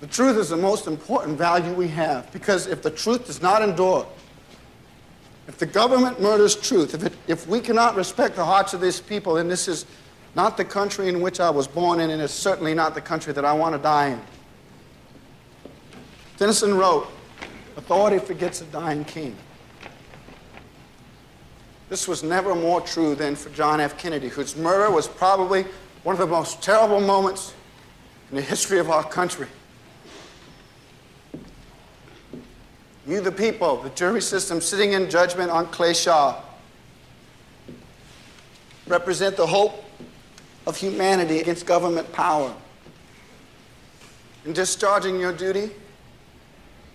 The 0.00 0.06
truth 0.06 0.36
is 0.36 0.50
the 0.50 0.56
most 0.56 0.86
important 0.86 1.38
value 1.38 1.72
we 1.72 1.88
have 1.88 2.30
because 2.32 2.66
if 2.66 2.82
the 2.82 2.90
truth 2.90 3.26
does 3.26 3.40
not 3.40 3.62
endure, 3.62 4.06
if 5.48 5.58
the 5.58 5.66
government 5.66 6.20
murders 6.20 6.54
truth, 6.54 6.94
if, 6.94 7.04
it, 7.04 7.12
if 7.28 7.46
we 7.46 7.60
cannot 7.60 7.96
respect 7.96 8.36
the 8.36 8.44
hearts 8.44 8.74
of 8.74 8.80
these 8.80 9.00
people, 9.00 9.34
then 9.34 9.48
this 9.48 9.68
is 9.68 9.86
not 10.34 10.56
the 10.56 10.64
country 10.64 11.08
in 11.08 11.20
which 11.20 11.40
I 11.40 11.48
was 11.48 11.66
born 11.66 12.00
in, 12.00 12.10
and 12.10 12.20
it's 12.20 12.32
certainly 12.32 12.74
not 12.74 12.94
the 12.94 13.00
country 13.00 13.32
that 13.32 13.44
I 13.44 13.52
want 13.52 13.74
to 13.74 13.80
die 13.80 14.08
in. 14.08 14.20
Tennyson 16.36 16.76
wrote, 16.76 17.08
Authority 17.76 18.18
forgets 18.18 18.60
a 18.60 18.64
dying 18.66 19.04
king. 19.04 19.36
This 21.88 22.08
was 22.08 22.22
never 22.22 22.54
more 22.54 22.80
true 22.80 23.14
than 23.14 23.36
for 23.36 23.50
John 23.50 23.80
F. 23.80 23.96
Kennedy, 23.96 24.28
whose 24.28 24.56
murder 24.56 24.90
was 24.90 25.06
probably 25.06 25.64
one 26.02 26.14
of 26.14 26.18
the 26.18 26.26
most 26.26 26.62
terrible 26.62 27.00
moments 27.00 27.54
in 28.30 28.36
the 28.36 28.42
history 28.42 28.78
of 28.78 28.90
our 28.90 29.04
country. 29.04 29.46
You, 33.06 33.20
the 33.20 33.30
people, 33.30 33.76
the 33.82 33.90
jury 33.90 34.20
system 34.20 34.60
sitting 34.60 34.92
in 34.92 35.08
judgment 35.08 35.50
on 35.50 35.66
Clay 35.66 35.94
Shaw, 35.94 36.42
represent 38.88 39.36
the 39.36 39.46
hope 39.46 39.84
of 40.66 40.76
humanity 40.76 41.38
against 41.38 41.66
government 41.66 42.12
power. 42.12 42.52
In 44.44 44.52
discharging 44.52 45.20
your 45.20 45.32
duty 45.32 45.70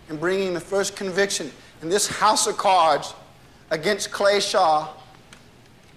and 0.09 0.19
bringing 0.19 0.53
the 0.53 0.59
first 0.59 0.95
conviction 0.95 1.51
in 1.81 1.89
this 1.89 2.07
house 2.07 2.45
of 2.47 2.57
cards 2.57 3.13
against 3.69 4.11
Clay 4.11 4.41
Shaw, 4.41 4.89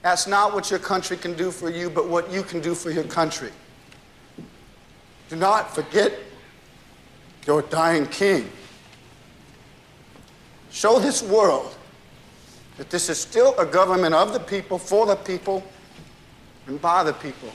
that's 0.02 0.26
not 0.28 0.54
what 0.54 0.70
your 0.70 0.78
country 0.78 1.16
can 1.16 1.34
do 1.34 1.51
for 1.51 1.70
you, 1.70 1.90
but 1.90 2.09
what 2.09 2.30
you 2.30 2.42
can 2.42 2.60
do 2.60 2.74
for 2.74 2.90
your 2.90 3.04
country. 3.04 3.51
Do 5.28 5.37
not 5.37 5.74
forget 5.74 6.12
your 7.46 7.62
dying 7.62 8.06
king. 8.06 8.48
Show 10.74 10.99
this 10.99 11.23
world 11.23 11.73
that 12.79 12.90
this 12.90 13.09
is 13.09 13.16
still 13.16 13.57
a 13.60 13.65
government 13.65 14.12
of 14.12 14.32
the 14.32 14.40
people, 14.40 14.76
for 14.76 15.07
the 15.07 15.15
people, 15.15 15.62
and 16.66 16.82
by 16.82 17.04
the 17.04 17.12
people. 17.12 17.51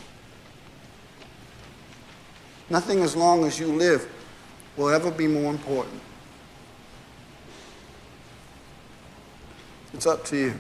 Nothing 2.70 3.02
as 3.02 3.18
long 3.18 3.44
as 3.44 3.60
you 3.60 3.68
live 3.68 4.10
will 4.78 4.88
ever 4.88 5.12
be 5.12 5.28
more 5.28 5.52
important. 5.52 6.02
It's 9.94 10.08
up 10.08 10.24
to 10.28 10.38
you. 10.38 10.54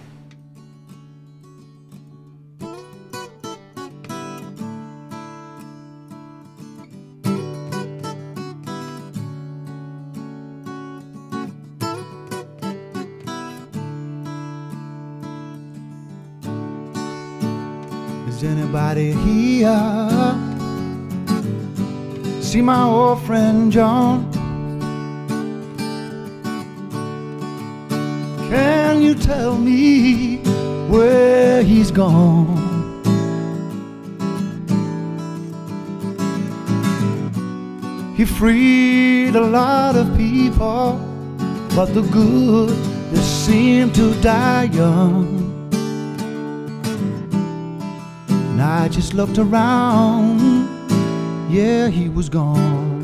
Is 18.89 18.97
anybody 18.97 19.11
here? 19.29 20.33
See 22.41 22.61
my 22.61 22.83
old 22.83 23.21
friend 23.23 23.71
John. 23.71 24.31
Can 28.49 29.01
you 29.01 29.13
tell 29.13 29.57
me 29.57 30.37
where 30.89 31.61
he's 31.61 31.91
gone? 31.91 32.57
He 38.15 38.25
freed 38.25 39.35
a 39.35 39.41
lot 39.41 39.95
of 39.95 40.17
people, 40.17 40.99
but 41.75 41.93
the 41.93 42.01
good 42.11 42.69
they 43.11 43.21
seem 43.21 43.91
to 43.93 44.19
die 44.21 44.63
young. 44.63 45.58
And 48.59 48.67
I 48.67 48.89
just 48.89 49.13
looked 49.13 49.37
around, 49.37 50.41
yeah, 51.49 51.87
he 51.87 52.09
was 52.09 52.27
gone. 52.27 52.99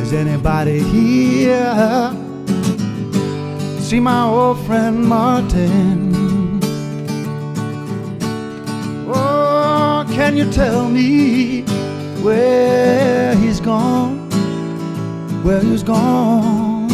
Is 0.00 0.14
anybody 0.14 0.78
here? 0.78 2.16
See 3.78 4.00
my 4.00 4.24
old 4.24 4.58
friend 4.64 5.04
Martin. 5.06 6.11
Can 10.32 10.46
you 10.46 10.50
tell 10.50 10.88
me 10.88 11.60
where 12.22 13.34
he's 13.36 13.60
gone? 13.60 14.30
Where 15.44 15.60
he's 15.60 15.82
gone? 15.82 16.88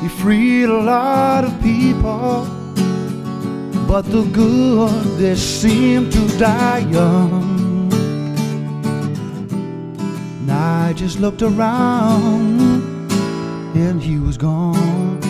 He 0.00 0.08
freed 0.08 0.66
a 0.66 0.80
lot 0.80 1.44
of 1.44 1.60
people, 1.60 2.46
but 3.88 4.02
the 4.02 4.22
good 4.32 5.18
they 5.18 5.34
seem 5.34 6.08
to 6.08 6.38
die 6.38 6.86
young. 6.88 7.92
And 10.40 10.52
I 10.52 10.92
just 10.92 11.18
looked 11.18 11.42
around, 11.42 13.10
and 13.74 14.00
he 14.00 14.20
was 14.20 14.36
gone. 14.36 15.21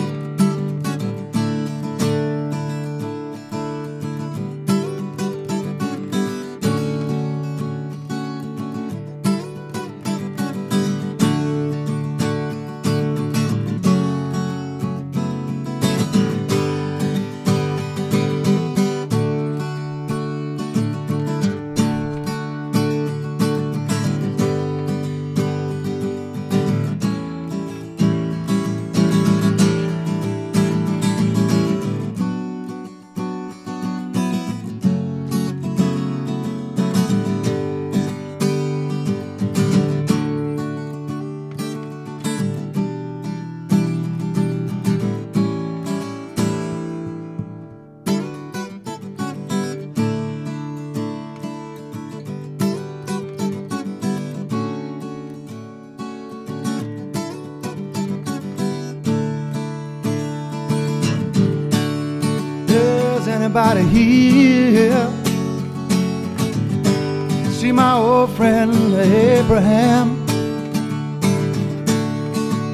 See 67.63 67.71
my 67.71 67.93
old 67.93 68.29
friend 68.35 68.73
Abraham? 68.93 70.07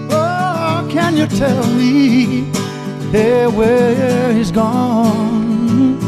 Oh, 0.09 0.87
can 0.89 1.15
you 1.15 1.27
tell 1.27 1.63
me 1.79 2.49
hey, 3.11 3.45
where 3.45 4.33
he's 4.33 4.51
gone? 4.51 5.99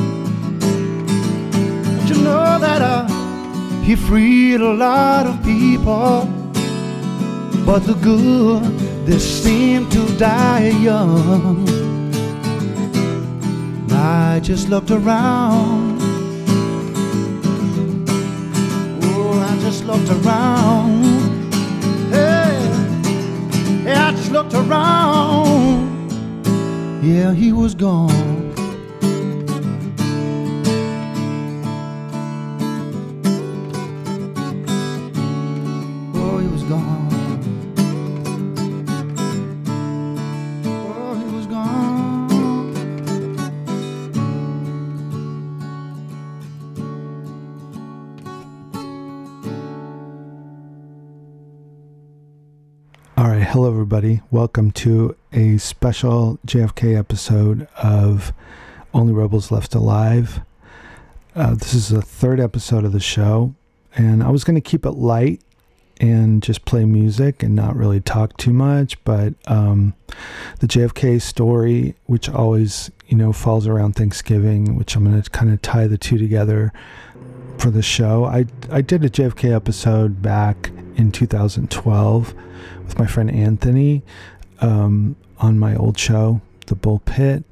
Don't 1.95 2.10
you 2.10 2.24
know 2.24 2.57
that 2.66 2.81
uh, 2.81 3.07
he 3.83 3.95
freed 3.95 4.62
a 4.62 4.74
lot 4.74 5.27
of 5.27 5.36
people, 5.44 6.25
but 7.68 7.81
the 7.89 7.98
good 8.01 8.63
they 9.06 9.19
seem 9.19 9.88
to 9.92 10.01
die 10.18 10.69
young. 10.89 11.69
I 13.92 14.39
just 14.39 14.69
looked 14.69 14.89
around. 14.89 16.00
Just 19.81 19.88
looked 19.88 20.25
around. 20.25 21.04
Hey, 22.12 22.69
hey, 23.83 23.94
I 23.94 24.12
just 24.12 24.31
looked 24.31 24.54
around. 24.54 26.12
Yeah, 27.04 27.33
he 27.33 27.51
was 27.51 27.74
gone. 27.74 28.50
Hello 53.51 53.69
everybody. 53.69 54.21
Welcome 54.31 54.71
to 54.71 55.13
a 55.33 55.57
special 55.57 56.39
JFK 56.48 56.98
episode 56.98 57.68
of 57.83 58.31
Only 58.94 59.12
Rebels 59.12 59.51
Left 59.51 59.75
Alive. 59.75 60.39
Uh, 61.36 61.56
this 61.56 61.74
is 61.74 61.89
the 61.89 62.01
third 62.01 62.39
episode 62.39 62.86
of 62.86 62.94
the 62.94 63.01
show, 63.01 63.53
and 63.94 64.24
I 64.24 64.30
was 64.30 64.45
going 64.45 64.56
to 64.56 64.62
keep 64.62 64.86
it 64.86 64.92
light 64.92 65.42
and 66.00 66.42
just 66.42 66.63
play 66.63 66.86
music 66.86 67.44
and 67.44 67.53
not 67.53 67.75
really 67.75 68.00
talk 68.00 68.38
too 68.38 68.53
much. 68.53 69.03
But 69.03 69.33
um, 69.48 69.95
the 70.62 70.68
JFK 70.68 71.21
story, 71.21 71.95
which 72.06 72.30
always 72.30 72.89
you 73.07 73.18
know 73.18 73.33
falls 73.33 73.68
around 73.68 73.98
Thanksgiving, 73.98 74.77
which 74.77 74.95
I'm 74.95 75.03
going 75.03 75.21
to 75.21 75.30
kind 75.30 75.51
of 75.51 75.62
tie 75.62 75.88
the 75.88 75.98
two 75.98 76.18
together 76.18 76.71
for 77.57 77.69
the 77.69 77.81
show. 77.81 78.24
I 78.24 78.45
I 78.71 78.80
did 78.80 79.03
a 79.03 79.09
JFK 79.09 79.53
episode 79.53 80.21
back 80.21 80.71
in 81.01 81.12
2012 81.12 82.33
with 82.86 83.00
my 83.00 83.07
friend 83.07 83.30
Anthony 83.30 84.03
um, 84.62 85.15
on 85.39 85.57
my 85.59 85.75
old 85.75 85.98
show, 85.98 86.42
The 86.68 86.75
Bull 86.75 87.01
Pit. 87.03 87.44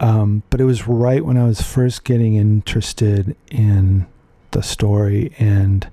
Um, 0.00 0.42
but 0.50 0.60
it 0.60 0.64
was 0.64 0.86
right 0.86 1.24
when 1.24 1.38
I 1.38 1.44
was 1.44 1.62
first 1.62 2.04
getting 2.04 2.34
interested 2.34 3.34
in 3.50 4.06
the 4.50 4.62
story, 4.62 5.32
and 5.38 5.88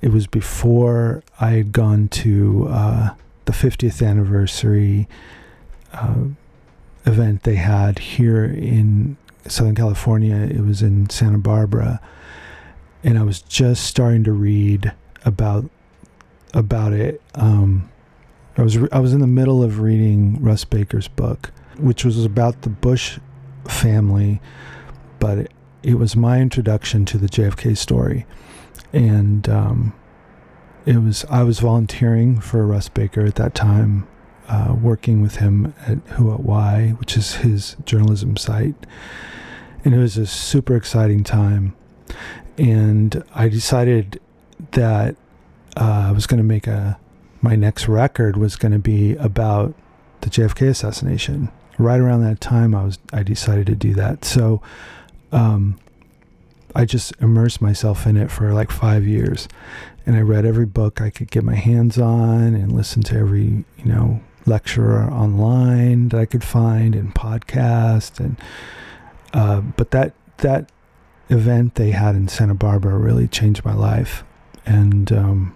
it 0.00 0.10
was 0.10 0.26
before 0.26 1.22
I 1.38 1.50
had 1.50 1.72
gone 1.72 2.08
to 2.08 2.66
uh, 2.70 3.10
the 3.44 3.52
50th 3.52 4.04
anniversary 4.06 5.08
uh, 5.92 6.24
event 7.04 7.42
they 7.42 7.56
had 7.56 7.98
here 7.98 8.44
in 8.44 9.16
Southern 9.46 9.74
California. 9.74 10.36
It 10.36 10.64
was 10.64 10.80
in 10.80 11.10
Santa 11.10 11.38
Barbara, 11.38 12.00
and 13.04 13.18
I 13.18 13.22
was 13.22 13.42
just 13.42 13.84
starting 13.84 14.24
to 14.24 14.32
read 14.32 14.92
about 15.24 15.68
about 16.54 16.92
it. 16.92 17.20
Um, 17.34 17.90
I 18.56 18.62
was 18.62 18.78
re- 18.78 18.88
I 18.92 19.00
was 19.00 19.12
in 19.12 19.20
the 19.20 19.26
middle 19.26 19.62
of 19.62 19.80
reading 19.80 20.42
Russ 20.42 20.64
Baker's 20.64 21.08
book, 21.08 21.50
which 21.78 22.04
was 22.04 22.24
about 22.24 22.62
the 22.62 22.68
Bush 22.68 23.18
family, 23.66 24.40
but 25.18 25.38
it, 25.38 25.52
it 25.82 25.94
was 25.94 26.14
my 26.14 26.40
introduction 26.40 27.04
to 27.06 27.18
the 27.18 27.28
JFK 27.28 27.76
story, 27.76 28.26
and 28.92 29.48
um, 29.48 29.94
it 30.84 30.98
was 30.98 31.24
I 31.30 31.42
was 31.44 31.60
volunteering 31.60 32.40
for 32.40 32.66
Russ 32.66 32.88
Baker 32.88 33.24
at 33.24 33.36
that 33.36 33.54
time, 33.54 34.06
uh, 34.48 34.76
working 34.80 35.22
with 35.22 35.36
him 35.36 35.74
at 35.86 36.04
WhoWhatWhy, 36.06 36.98
which 36.98 37.16
is 37.16 37.36
his 37.36 37.76
journalism 37.86 38.36
site, 38.36 38.74
and 39.84 39.94
it 39.94 39.98
was 39.98 40.18
a 40.18 40.26
super 40.26 40.76
exciting 40.76 41.24
time, 41.24 41.74
and 42.58 43.24
I 43.34 43.48
decided 43.48 44.20
that 44.72 45.16
uh, 45.76 46.06
I 46.08 46.12
was 46.12 46.26
going 46.26 46.38
to 46.38 46.44
make 46.44 46.66
a 46.66 46.98
my 47.42 47.56
next 47.56 47.88
record 47.88 48.36
was 48.36 48.56
going 48.56 48.72
to 48.72 48.78
be 48.78 49.16
about 49.16 49.74
the 50.20 50.30
JFK 50.30 50.68
assassination. 50.68 51.50
Right 51.78 52.00
around 52.00 52.22
that 52.22 52.40
time, 52.40 52.74
I 52.74 52.84
was 52.84 52.98
I 53.12 53.22
decided 53.22 53.66
to 53.66 53.74
do 53.74 53.94
that. 53.94 54.24
So, 54.24 54.62
um, 55.32 55.78
I 56.74 56.84
just 56.84 57.12
immersed 57.20 57.60
myself 57.60 58.06
in 58.06 58.16
it 58.16 58.30
for 58.30 58.52
like 58.52 58.70
five 58.70 59.06
years, 59.06 59.48
and 60.06 60.16
I 60.16 60.20
read 60.20 60.46
every 60.46 60.66
book 60.66 61.00
I 61.00 61.10
could 61.10 61.30
get 61.30 61.44
my 61.44 61.54
hands 61.54 61.98
on, 61.98 62.54
and 62.54 62.72
listened 62.72 63.06
to 63.06 63.16
every 63.16 63.64
you 63.78 63.84
know 63.84 64.20
lecturer 64.46 65.10
online 65.10 66.10
that 66.10 66.20
I 66.20 66.26
could 66.26 66.44
find, 66.44 66.94
and 66.94 67.14
podcast, 67.14 68.20
and 68.20 68.36
uh, 69.32 69.60
but 69.60 69.90
that 69.90 70.14
that 70.38 70.70
event 71.30 71.74
they 71.74 71.90
had 71.90 72.14
in 72.14 72.28
Santa 72.28 72.54
Barbara 72.54 72.96
really 72.96 73.26
changed 73.26 73.64
my 73.64 73.74
life, 73.74 74.22
and 74.64 75.10
um, 75.10 75.54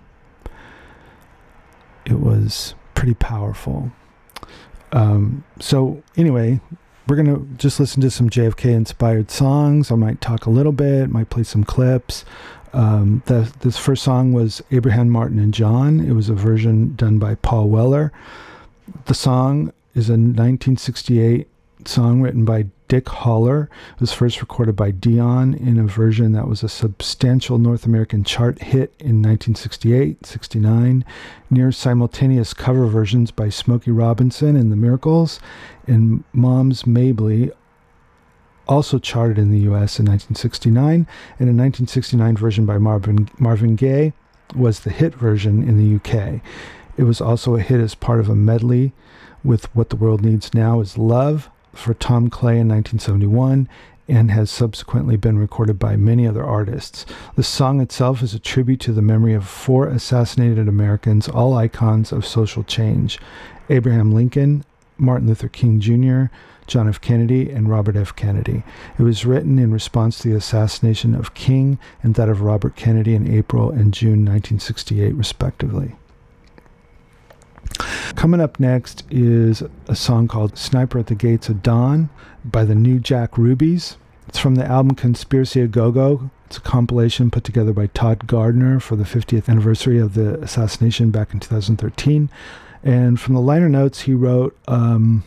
it 2.06 2.20
was 2.20 2.74
pretty 2.94 3.14
powerful. 3.14 3.92
Um, 4.92 5.44
so 5.60 6.02
anyway, 6.16 6.60
we're 7.06 7.16
gonna 7.16 7.40
just 7.56 7.78
listen 7.78 8.00
to 8.02 8.10
some 8.10 8.30
JFK 8.30 8.72
inspired 8.72 9.30
songs. 9.30 9.90
I 9.90 9.96
might 9.96 10.20
talk 10.20 10.46
a 10.46 10.50
little 10.50 10.72
bit, 10.72 11.10
might 11.10 11.30
play 11.30 11.42
some 11.42 11.64
clips. 11.64 12.24
Um, 12.72 13.22
the, 13.26 13.52
this 13.60 13.78
first 13.78 14.02
song 14.02 14.32
was 14.32 14.62
Abraham 14.70 15.08
Martin 15.08 15.38
and 15.38 15.54
John. 15.54 16.00
It 16.00 16.12
was 16.12 16.28
a 16.28 16.34
version 16.34 16.94
done 16.96 17.18
by 17.18 17.36
Paul 17.36 17.68
Weller. 17.68 18.12
The 19.06 19.14
song 19.14 19.72
is 19.94 20.08
a 20.08 20.12
1968 20.12 21.48
song 21.88 22.20
written 22.20 22.44
by 22.44 22.66
Dick 22.88 23.08
Holler. 23.08 23.68
It 23.94 24.00
was 24.00 24.12
first 24.12 24.40
recorded 24.40 24.76
by 24.76 24.90
Dion 24.90 25.54
in 25.54 25.78
a 25.78 25.84
version 25.84 26.32
that 26.32 26.48
was 26.48 26.62
a 26.62 26.68
substantial 26.68 27.58
North 27.58 27.84
American 27.84 28.24
chart 28.24 28.62
hit 28.62 28.94
in 28.98 29.22
1968 29.22 30.24
69. 30.24 31.04
Near 31.50 31.72
simultaneous 31.72 32.54
cover 32.54 32.86
versions 32.86 33.30
by 33.30 33.48
Smokey 33.48 33.90
Robinson 33.90 34.56
and 34.56 34.70
the 34.70 34.76
Miracles 34.76 35.40
and 35.86 36.24
Moms 36.32 36.86
Mabley 36.86 37.50
also 38.68 38.98
charted 38.98 39.38
in 39.38 39.50
the 39.50 39.60
US 39.70 39.98
in 39.98 40.06
1969, 40.06 40.74
and 40.94 41.48
a 41.48 41.52
1969 41.52 42.36
version 42.36 42.66
by 42.66 42.78
Marvin, 42.78 43.28
Marvin 43.38 43.76
Gaye 43.76 44.12
was 44.54 44.80
the 44.80 44.90
hit 44.90 45.14
version 45.14 45.62
in 45.62 45.78
the 45.78 45.96
UK. 45.96 46.40
It 46.96 47.04
was 47.04 47.20
also 47.20 47.54
a 47.54 47.60
hit 47.60 47.80
as 47.80 47.94
part 47.94 48.20
of 48.20 48.28
a 48.28 48.34
medley 48.34 48.92
with 49.44 49.72
What 49.74 49.90
the 49.90 49.96
World 49.96 50.24
Needs 50.24 50.54
Now 50.54 50.80
is 50.80 50.98
Love 50.98 51.50
for 51.78 51.94
Tom 51.94 52.30
Clay 52.30 52.58
in 52.58 52.68
1971 52.68 53.68
and 54.08 54.30
has 54.30 54.50
subsequently 54.50 55.16
been 55.16 55.38
recorded 55.38 55.78
by 55.78 55.96
many 55.96 56.26
other 56.26 56.44
artists. 56.44 57.04
The 57.34 57.42
song 57.42 57.80
itself 57.80 58.22
is 58.22 58.34
a 58.34 58.38
tribute 58.38 58.80
to 58.80 58.92
the 58.92 59.02
memory 59.02 59.34
of 59.34 59.46
four 59.46 59.88
assassinated 59.88 60.68
Americans, 60.68 61.28
all 61.28 61.54
icons 61.54 62.12
of 62.12 62.26
social 62.26 62.62
change 62.62 63.18
Abraham 63.68 64.12
Lincoln, 64.12 64.64
Martin 64.96 65.26
Luther 65.26 65.48
King 65.48 65.80
Jr., 65.80 66.32
John 66.68 66.88
F. 66.88 67.00
Kennedy, 67.00 67.50
and 67.50 67.68
Robert 67.68 67.96
F. 67.96 68.14
Kennedy. 68.14 68.62
It 68.98 69.02
was 69.02 69.26
written 69.26 69.58
in 69.58 69.72
response 69.72 70.18
to 70.18 70.28
the 70.28 70.36
assassination 70.36 71.14
of 71.14 71.34
King 71.34 71.78
and 72.02 72.14
that 72.14 72.28
of 72.28 72.42
Robert 72.42 72.76
Kennedy 72.76 73.14
in 73.14 73.32
April 73.32 73.70
and 73.70 73.92
June 73.92 74.24
1968, 74.24 75.14
respectively. 75.14 75.96
Coming 78.16 78.40
up 78.40 78.58
next 78.58 79.04
is 79.10 79.62
a 79.88 79.94
song 79.94 80.26
called 80.26 80.56
Sniper 80.56 80.98
at 81.00 81.08
the 81.08 81.14
Gates 81.14 81.50
of 81.50 81.62
Dawn 81.62 82.08
by 82.46 82.64
the 82.64 82.74
New 82.74 82.98
Jack 82.98 83.32
Rubys. 83.32 83.96
It's 84.26 84.38
from 84.38 84.54
the 84.54 84.64
album 84.64 84.96
Conspiracy 84.96 85.60
a 85.60 85.66
Go 85.66 85.92
Go. 85.92 86.30
It's 86.46 86.56
a 86.56 86.62
compilation 86.62 87.30
put 87.30 87.44
together 87.44 87.74
by 87.74 87.88
Todd 87.88 88.26
Gardner 88.26 88.80
for 88.80 88.96
the 88.96 89.04
50th 89.04 89.50
anniversary 89.50 89.98
of 89.98 90.14
the 90.14 90.40
assassination 90.40 91.10
back 91.10 91.34
in 91.34 91.40
2013. 91.40 92.30
And 92.82 93.20
from 93.20 93.34
the 93.34 93.40
liner 93.40 93.68
notes, 93.68 94.00
he 94.02 94.14
wrote 94.14 94.56
um, 94.66 95.22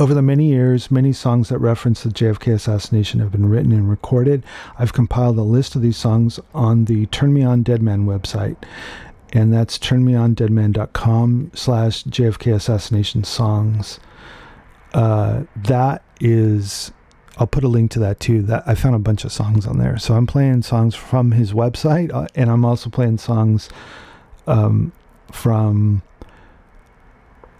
over 0.00 0.14
the 0.14 0.22
many 0.22 0.48
years, 0.48 0.90
many 0.90 1.12
songs 1.12 1.48
that 1.48 1.58
reference 1.58 2.02
the 2.02 2.10
JFK 2.10 2.54
assassination 2.54 3.20
have 3.20 3.32
been 3.32 3.48
written 3.48 3.72
and 3.72 3.88
recorded. 3.88 4.42
I've 4.78 4.92
compiled 4.92 5.38
a 5.38 5.42
list 5.42 5.76
of 5.76 5.82
these 5.82 5.96
songs 5.96 6.40
on 6.54 6.86
the 6.86 7.06
Turn 7.06 7.32
Me 7.32 7.44
On 7.44 7.62
Dead 7.62 7.82
Man 7.82 8.04
website, 8.04 8.56
and 9.32 9.52
that's 9.52 9.78
turnmeondeadman.com 9.78 11.52
slash 11.54 12.04
JFK 12.04 12.54
assassination 12.54 13.24
songs. 13.24 14.00
Uh, 14.94 15.44
that 15.54 16.02
is, 16.20 16.92
I'll 17.36 17.46
put 17.46 17.64
a 17.64 17.68
link 17.68 17.90
to 17.92 17.98
that 18.00 18.20
too. 18.20 18.42
That 18.42 18.62
I 18.66 18.74
found 18.74 18.94
a 18.94 19.00
bunch 19.00 19.24
of 19.24 19.32
songs 19.32 19.66
on 19.66 19.78
there. 19.78 19.98
So 19.98 20.14
I'm 20.14 20.26
playing 20.26 20.62
songs 20.62 20.94
from 20.94 21.32
his 21.32 21.52
website, 21.52 22.12
uh, 22.12 22.26
and 22.34 22.50
I'm 22.50 22.64
also 22.64 22.90
playing 22.90 23.18
songs 23.18 23.68
um, 24.46 24.92
from 25.30 26.02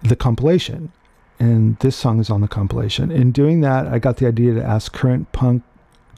the 0.02 0.16
compilation 0.16 0.92
and 1.38 1.78
this 1.78 1.96
song 1.96 2.20
is 2.20 2.30
on 2.30 2.40
the 2.40 2.48
compilation. 2.48 3.10
In 3.10 3.30
doing 3.32 3.60
that, 3.60 3.86
I 3.86 3.98
got 3.98 4.16
the 4.16 4.26
idea 4.26 4.54
to 4.54 4.64
ask 4.64 4.92
current 4.92 5.30
punk, 5.32 5.62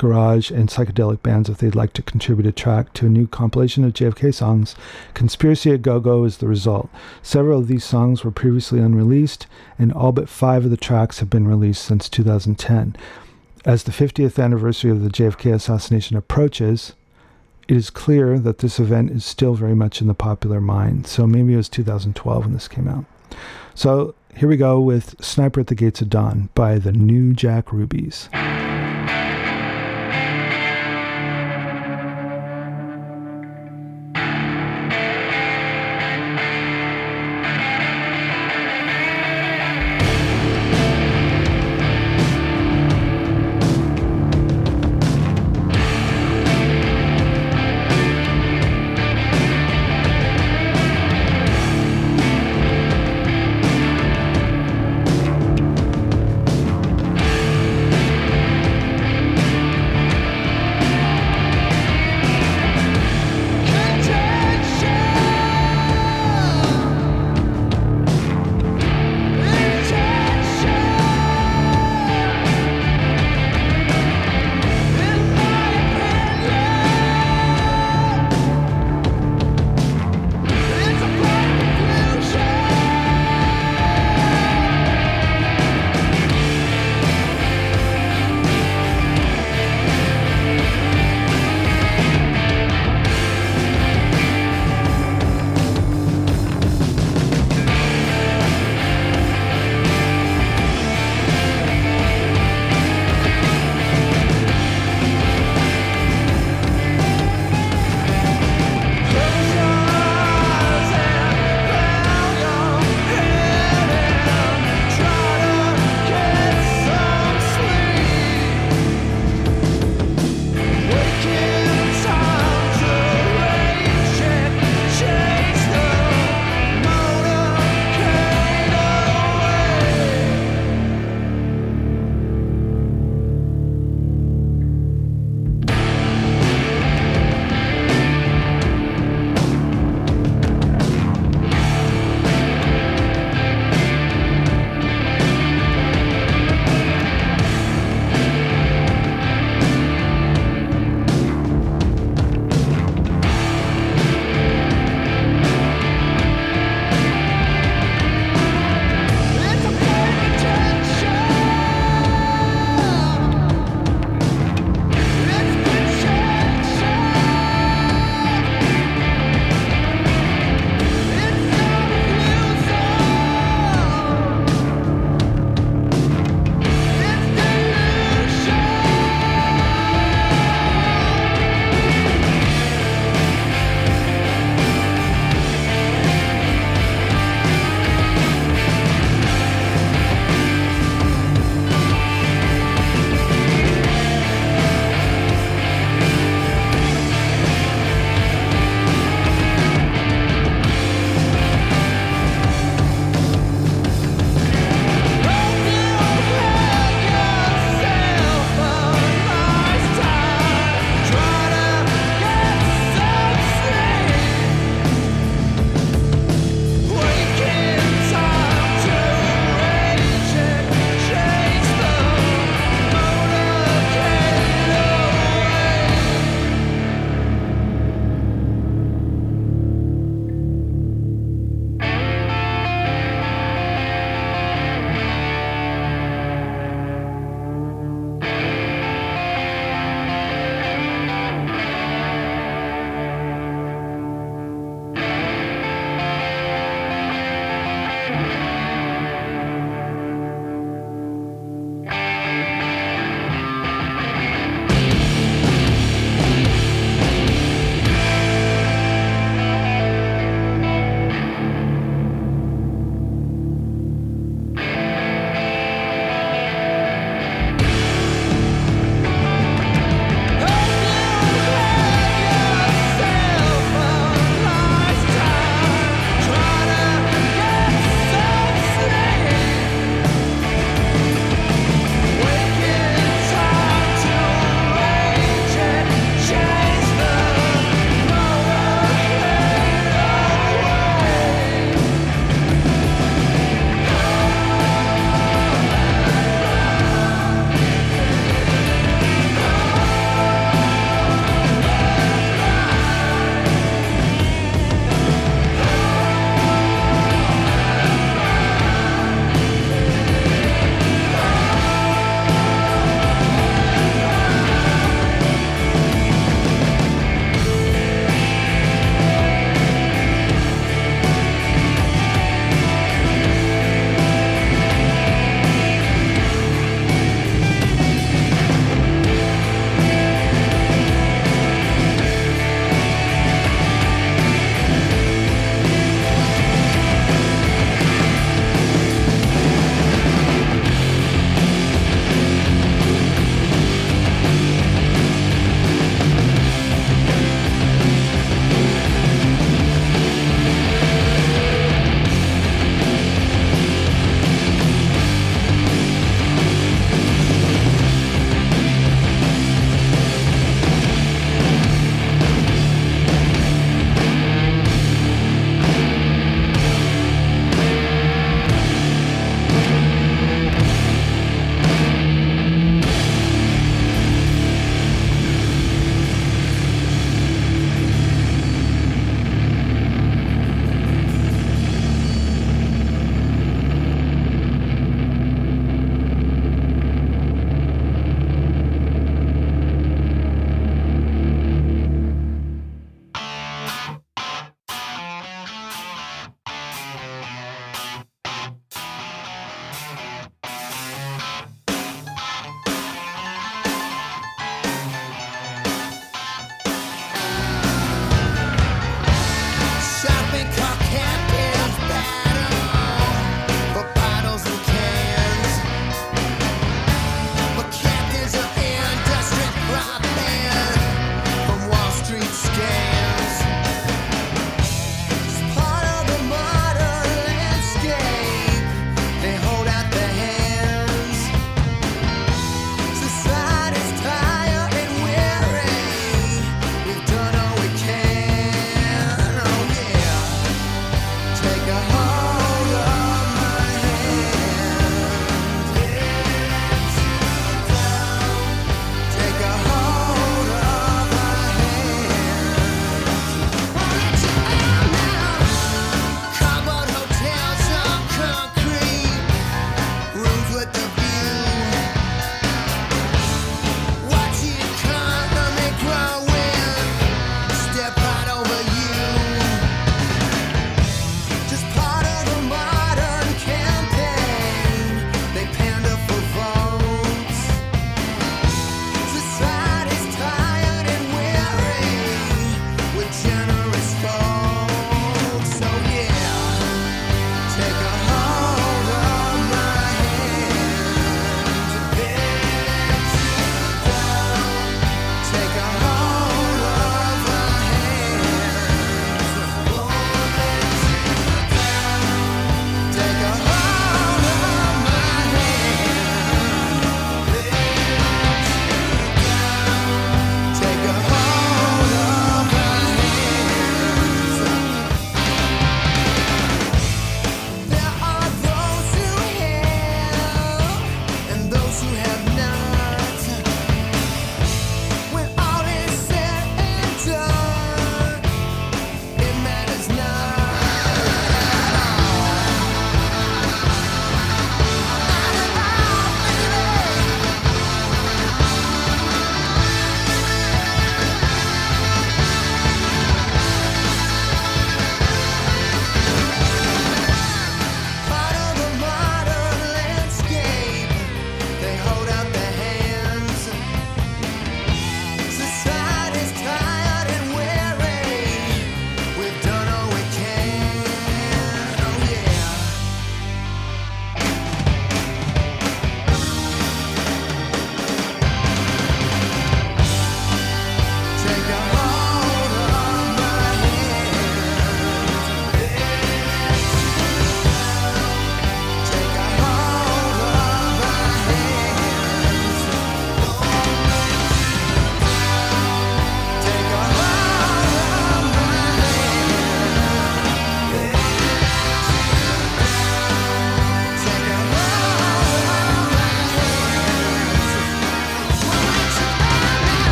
garage, 0.00 0.50
and 0.50 0.70
psychedelic 0.70 1.22
bands 1.22 1.50
if 1.50 1.58
they'd 1.58 1.74
like 1.74 1.92
to 1.92 2.02
contribute 2.02 2.46
a 2.46 2.52
track 2.52 2.94
to 2.94 3.04
a 3.04 3.10
new 3.10 3.26
compilation 3.26 3.84
of 3.84 3.92
JFK 3.92 4.32
songs. 4.32 4.74
Conspiracy 5.12 5.70
a 5.72 5.76
Go 5.76 6.00
Go 6.00 6.24
is 6.24 6.38
the 6.38 6.48
result. 6.48 6.88
Several 7.22 7.60
of 7.60 7.68
these 7.68 7.84
songs 7.84 8.24
were 8.24 8.30
previously 8.30 8.80
unreleased, 8.80 9.46
and 9.78 9.92
all 9.92 10.12
but 10.12 10.30
five 10.30 10.64
of 10.64 10.70
the 10.70 10.78
tracks 10.78 11.18
have 11.18 11.28
been 11.28 11.46
released 11.46 11.84
since 11.84 12.08
2010. 12.08 12.96
As 13.66 13.82
the 13.82 13.92
50th 13.92 14.42
anniversary 14.42 14.90
of 14.90 15.02
the 15.02 15.10
JFK 15.10 15.52
assassination 15.52 16.16
approaches, 16.16 16.94
it 17.68 17.76
is 17.76 17.90
clear 17.90 18.38
that 18.38 18.58
this 18.58 18.80
event 18.80 19.10
is 19.10 19.22
still 19.22 19.52
very 19.52 19.74
much 19.74 20.00
in 20.00 20.08
the 20.08 20.14
popular 20.14 20.62
mind. 20.62 21.06
So 21.06 21.26
maybe 21.26 21.52
it 21.52 21.58
was 21.58 21.68
2012 21.68 22.44
when 22.44 22.54
this 22.54 22.68
came 22.68 22.88
out. 22.88 23.04
So 23.74 24.14
here 24.34 24.48
we 24.48 24.56
go 24.56 24.80
with 24.80 25.22
Sniper 25.22 25.60
at 25.60 25.66
the 25.66 25.74
Gates 25.74 26.00
of 26.00 26.08
Dawn 26.08 26.48
by 26.54 26.78
the 26.78 26.92
New 26.92 27.34
Jack 27.34 27.66
Rubys. 27.66 28.30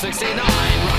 69. 0.00 0.97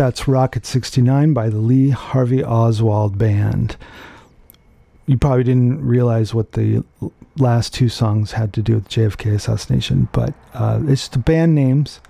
That's 0.00 0.26
Rocket 0.26 0.64
69 0.64 1.34
by 1.34 1.50
the 1.50 1.58
Lee 1.58 1.90
Harvey 1.90 2.42
Oswald 2.42 3.18
Band. 3.18 3.76
You 5.04 5.18
probably 5.18 5.44
didn't 5.44 5.86
realize 5.86 6.32
what 6.32 6.52
the 6.52 6.82
last 7.36 7.74
two 7.74 7.90
songs 7.90 8.32
had 8.32 8.54
to 8.54 8.62
do 8.62 8.76
with 8.76 8.88
JFK 8.88 9.34
assassination, 9.34 10.08
but 10.12 10.32
uh, 10.54 10.80
it's 10.86 11.06
the 11.08 11.18
band 11.18 11.54
names 11.54 12.00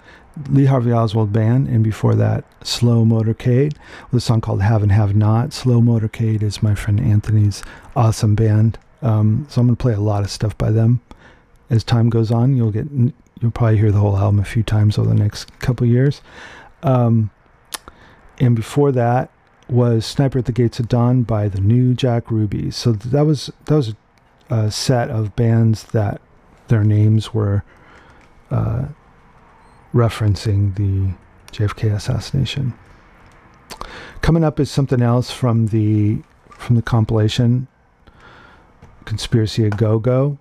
Lee 0.50 0.66
Harvey 0.66 0.92
Oswald 0.92 1.32
Band, 1.32 1.66
and 1.66 1.82
before 1.82 2.14
that, 2.14 2.44
Slow 2.62 3.04
Motorcade 3.04 3.74
with 4.12 4.22
a 4.22 4.24
song 4.24 4.40
called 4.40 4.62
Have 4.62 4.84
and 4.84 4.92
Have 4.92 5.16
Not. 5.16 5.52
Slow 5.52 5.80
Motorcade 5.80 6.44
is 6.44 6.62
my 6.62 6.76
friend 6.76 7.00
Anthony's 7.00 7.64
awesome 7.96 8.36
band. 8.36 8.78
Um, 9.02 9.48
so 9.50 9.60
I'm 9.60 9.66
going 9.66 9.76
to 9.76 9.82
play 9.82 9.94
a 9.94 10.00
lot 10.00 10.22
of 10.22 10.30
stuff 10.30 10.56
by 10.56 10.70
them. 10.70 11.00
As 11.70 11.82
time 11.82 12.08
goes 12.08 12.30
on, 12.30 12.56
you'll 12.56 12.70
get 12.70 12.86
you'll 13.40 13.50
probably 13.50 13.78
hear 13.78 13.90
the 13.90 13.98
whole 13.98 14.16
album 14.16 14.38
a 14.38 14.44
few 14.44 14.62
times 14.62 14.96
over 14.96 15.08
the 15.08 15.16
next 15.16 15.58
couple 15.58 15.88
years. 15.88 16.22
Um, 16.84 17.32
and 18.40 18.56
before 18.56 18.90
that 18.92 19.30
was 19.68 20.04
Sniper 20.04 20.40
at 20.40 20.46
the 20.46 20.52
Gates 20.52 20.80
of 20.80 20.88
Dawn 20.88 21.22
by 21.22 21.48
the 21.48 21.60
New 21.60 21.94
Jack 21.94 22.26
Rubys. 22.26 22.74
So 22.74 22.92
that 22.92 23.24
was 23.24 23.52
that 23.66 23.76
was 23.76 23.94
a 24.48 24.70
set 24.70 25.10
of 25.10 25.36
bands 25.36 25.84
that 25.84 26.20
their 26.68 26.82
names 26.82 27.32
were 27.32 27.62
uh, 28.50 28.86
referencing 29.94 30.74
the 30.74 31.14
JFK 31.52 31.94
assassination. 31.94 32.74
Coming 34.22 34.42
up 34.42 34.58
is 34.58 34.70
something 34.70 35.02
else 35.02 35.30
from 35.30 35.68
the 35.68 36.22
from 36.50 36.76
the 36.76 36.82
compilation 36.82 37.68
Conspiracy 39.04 39.64
a 39.64 39.70
Go 39.70 39.98
Go. 39.98 40.38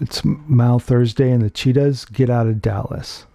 It's 0.00 0.24
Mal 0.24 0.78
Thursday 0.78 1.30
and 1.30 1.42
the 1.42 1.50
Cheetahs 1.50 2.04
Get 2.04 2.28
Out 2.28 2.46
of 2.46 2.60
Dallas. 2.60 3.26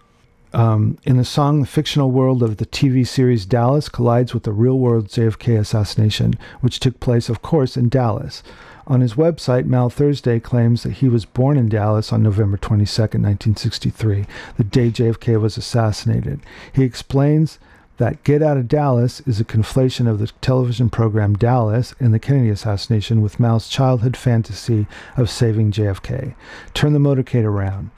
Um, 0.54 0.98
in 1.04 1.18
the 1.18 1.24
song, 1.24 1.62
the 1.62 1.68
fictional 1.68 2.12
world 2.12 2.44
of 2.44 2.58
the 2.58 2.66
TV 2.66 3.08
series 3.08 3.46
Dallas 3.46 3.88
collides 3.88 4.34
with 4.34 4.44
the 4.44 4.52
real 4.52 4.78
world 4.78 5.08
JFK 5.08 5.58
assassination, 5.58 6.34
which 6.60 6.80
took 6.80 7.00
place, 7.00 7.30
of 7.30 7.42
course, 7.42 7.78
in 7.78 7.88
Dallas. 7.90 8.44
On 8.88 9.00
his 9.00 9.14
website, 9.14 9.66
Mal 9.66 9.90
Thursday 9.90 10.40
claims 10.40 10.84
that 10.84 10.94
he 10.94 11.08
was 11.08 11.24
born 11.24 11.58
in 11.58 11.70
Dallas 11.70 12.12
on 12.12 12.24
November 12.24 12.58
22, 12.58 13.02
1963, 13.02 14.26
the 14.58 14.64
day 14.64 14.90
JFK 14.90 15.40
was 15.40 15.56
assassinated. 15.56 16.42
He 16.74 16.84
explains 16.84 17.58
that 17.98 18.24
Get 18.24 18.42
Out 18.42 18.58
of 18.58 18.68
Dallas 18.68 19.22
is 19.22 19.40
a 19.40 19.46
conflation 19.46 20.10
of 20.10 20.18
the 20.20 20.32
television 20.42 20.90
program 20.90 21.36
Dallas 21.36 21.94
and 22.00 22.14
the 22.14 22.20
Kennedy 22.20 22.50
assassination 22.50 23.22
with 23.22 23.40
Mal's 23.40 23.70
childhood 23.70 24.18
fantasy 24.18 24.88
of 25.16 25.30
saving 25.30 25.72
JFK. 25.72 26.34
Turn 26.74 26.94
the 26.94 27.00
motorcade 27.00 27.46
around. 27.46 27.92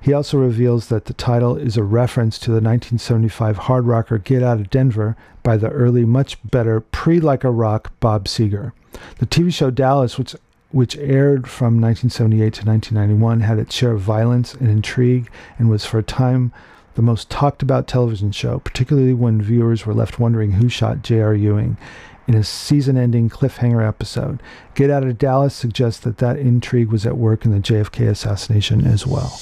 He 0.00 0.12
also 0.12 0.38
reveals 0.38 0.88
that 0.88 1.04
the 1.04 1.12
title 1.12 1.56
is 1.56 1.76
a 1.76 1.82
reference 1.82 2.38
to 2.38 2.50
the 2.50 2.54
1975 2.54 3.58
hard 3.58 3.86
rocker 3.86 4.18
Get 4.18 4.42
Out 4.42 4.60
of 4.60 4.70
Denver 4.70 5.16
by 5.42 5.56
the 5.56 5.68
early, 5.68 6.04
much 6.04 6.38
better 6.50 6.80
pre 6.80 7.20
Like 7.20 7.44
a 7.44 7.50
Rock 7.50 7.92
Bob 8.00 8.24
Seger. 8.24 8.72
The 9.18 9.26
TV 9.26 9.52
show 9.52 9.70
Dallas, 9.70 10.18
which 10.18 10.34
which 10.72 10.96
aired 10.98 11.48
from 11.48 11.80
1978 11.80 12.54
to 12.54 12.64
1991, 12.64 13.40
had 13.40 13.58
its 13.58 13.74
share 13.74 13.90
of 13.90 14.00
violence 14.00 14.54
and 14.54 14.70
intrigue 14.70 15.28
and 15.58 15.68
was 15.68 15.84
for 15.84 15.98
a 15.98 16.02
time 16.02 16.52
the 16.94 17.02
most 17.02 17.28
talked 17.28 17.62
about 17.62 17.88
television 17.88 18.30
show, 18.30 18.60
particularly 18.60 19.12
when 19.12 19.42
viewers 19.42 19.84
were 19.84 19.94
left 19.94 20.20
wondering 20.20 20.52
who 20.52 20.68
shot 20.68 21.02
J.R. 21.02 21.34
Ewing 21.34 21.76
in 22.28 22.34
a 22.34 22.44
season 22.44 22.96
ending 22.96 23.28
cliffhanger 23.28 23.86
episode. 23.86 24.40
Get 24.74 24.90
Out 24.90 25.04
of 25.04 25.18
Dallas 25.18 25.54
suggests 25.54 26.00
that 26.00 26.18
that 26.18 26.38
intrigue 26.38 26.90
was 26.90 27.04
at 27.04 27.16
work 27.16 27.44
in 27.44 27.50
the 27.50 27.58
JFK 27.58 28.08
assassination 28.08 28.86
as 28.86 29.06
well. 29.06 29.40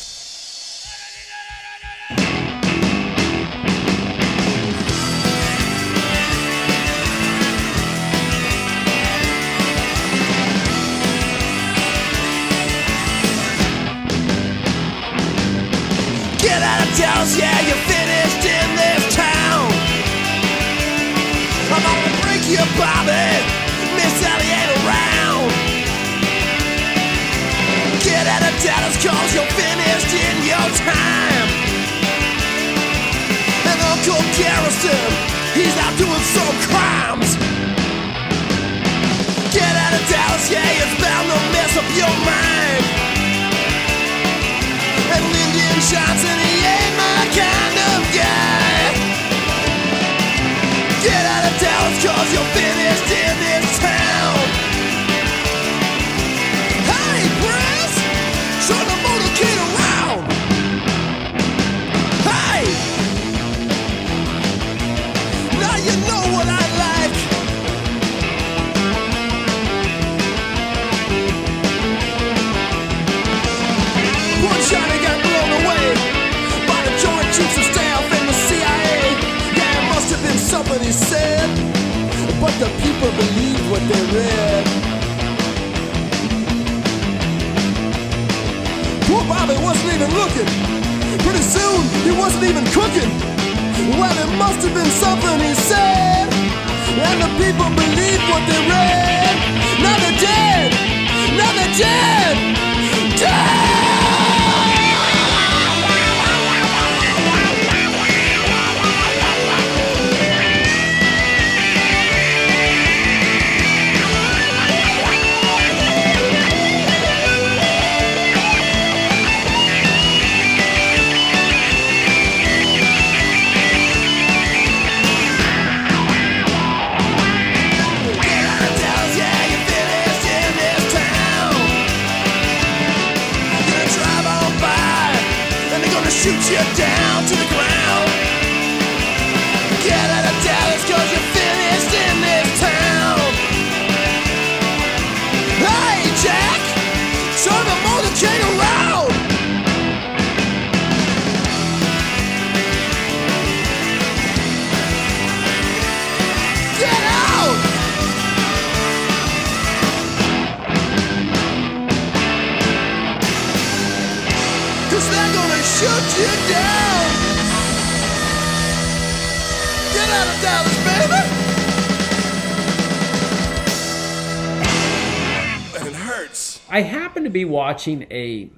Watching 177.79 178.05
a 178.11 178.51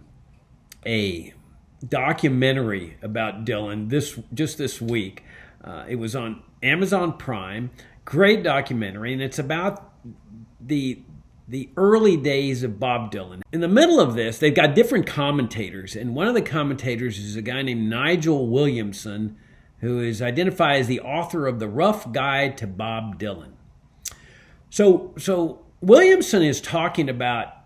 a 0.87 1.35
documentary 1.87 2.97
about 3.03 3.45
Dylan 3.45 3.91
this 3.91 4.19
just 4.33 4.57
this 4.57 4.81
week. 4.81 5.23
Uh, 5.63 5.85
it 5.87 5.97
was 5.97 6.17
on 6.17 6.43
Amazon 6.63 7.19
Prime. 7.19 7.71
Great 8.07 8.43
documentary, 8.43 9.13
and 9.13 9.21
it's 9.21 9.39
about 9.39 9.93
the 10.59 11.03
the 11.47 11.69
early 11.77 12.17
days 12.17 12.63
of 12.63 12.81
Bob 12.81 13.13
Dylan. 13.13 13.43
In 13.53 13.61
the 13.61 13.69
middle 13.69 14.01
of 14.01 14.15
this, 14.15 14.39
they've 14.39 14.55
got 14.55 14.75
different 14.75 15.07
commentators, 15.07 15.97
and 15.97 16.15
one 16.15 16.27
of 16.27 16.33
the 16.33 16.41
commentators 16.41 17.19
is 17.19 17.37
a 17.37 17.43
guy 17.43 17.61
named 17.61 17.91
Nigel 17.91 18.49
Williamson, 18.49 19.37
who 19.81 20.01
is 20.01 20.23
identified 20.23 20.81
as 20.81 20.87
the 20.87 21.01
author 21.01 21.47
of 21.47 21.59
the 21.59 21.69
Rough 21.69 22.11
Guide 22.11 22.57
to 22.57 22.67
Bob 22.67 23.21
Dylan. 23.21 23.53
So, 24.71 25.13
so 25.19 25.67
Williamson 25.83 26.43
is 26.43 26.63
talking 26.63 27.11
about 27.11 27.60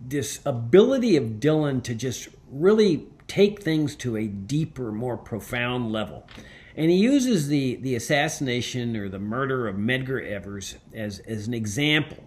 this 0.00 0.40
ability 0.46 1.16
of 1.16 1.24
Dylan 1.40 1.82
to 1.84 1.94
just 1.94 2.28
really 2.50 3.06
take 3.28 3.62
things 3.62 3.94
to 3.96 4.16
a 4.16 4.26
deeper, 4.26 4.90
more 4.90 5.16
profound 5.16 5.92
level. 5.92 6.26
And 6.76 6.90
he 6.90 6.96
uses 6.96 7.48
the, 7.48 7.76
the 7.76 7.94
assassination 7.94 8.96
or 8.96 9.08
the 9.08 9.18
murder 9.18 9.68
of 9.68 9.76
Medgar 9.76 10.24
Evers 10.26 10.76
as, 10.94 11.18
as 11.20 11.46
an 11.46 11.54
example. 11.54 12.24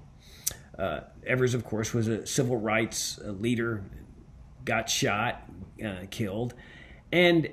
Uh, 0.77 1.01
Evers, 1.25 1.53
of 1.53 1.65
course, 1.65 1.93
was 1.93 2.07
a 2.07 2.25
civil 2.25 2.57
rights 2.57 3.19
uh, 3.19 3.31
leader, 3.31 3.83
got 4.65 4.89
shot, 4.89 5.43
uh, 5.83 6.05
killed. 6.09 6.53
And 7.12 7.49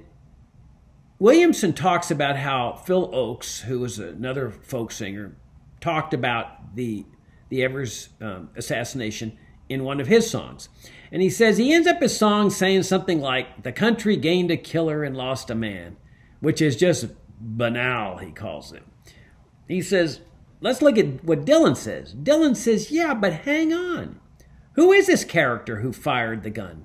Williamson 1.18 1.72
talks 1.72 2.11
about 2.11 2.37
how 2.37 2.74
Phil 2.74 3.11
Ochs, 3.11 3.62
who 3.62 3.80
was 3.80 3.98
another 3.98 4.50
folk 4.50 4.90
singer, 4.90 5.37
talked 5.80 6.14
about 6.14 6.76
the, 6.76 7.04
the 7.48 7.62
Evers 7.62 8.11
um, 8.20 8.50
assassination 8.56 9.38
in 9.70 9.85
one 9.85 10.00
of 10.00 10.09
his 10.09 10.28
songs. 10.28 10.68
And 11.11 11.22
he 11.22 11.30
says 11.30 11.56
he 11.56 11.72
ends 11.72 11.88
up 11.88 12.02
his 12.02 12.16
song 12.16 12.50
saying 12.50 12.83
something 12.83 13.20
like, 13.20 13.62
The 13.62 13.72
country 13.72 14.16
gained 14.16 14.50
a 14.50 14.56
killer 14.56 15.02
and 15.02 15.16
lost 15.16 15.48
a 15.48 15.54
man, 15.54 15.96
which 16.40 16.61
is 16.61 16.76
just 16.76 17.06
banal, 17.40 18.18
he 18.18 18.33
calls 18.33 18.72
it. 18.72 18.83
He 19.66 19.80
says, 19.80 20.20
Let's 20.61 20.83
look 20.83 20.98
at 20.98 21.24
what 21.24 21.46
Dylan 21.46 21.76
says. 21.76 22.14
Dylan 22.14 22.54
says, 22.54 22.90
Yeah, 22.90 23.14
but 23.14 23.33
hang 23.33 23.72
on. 23.72 24.20
Who 24.74 24.92
is 24.92 25.06
this 25.06 25.24
character 25.24 25.80
who 25.80 25.92
fired 25.92 26.42
the 26.42 26.50
gun? 26.50 26.85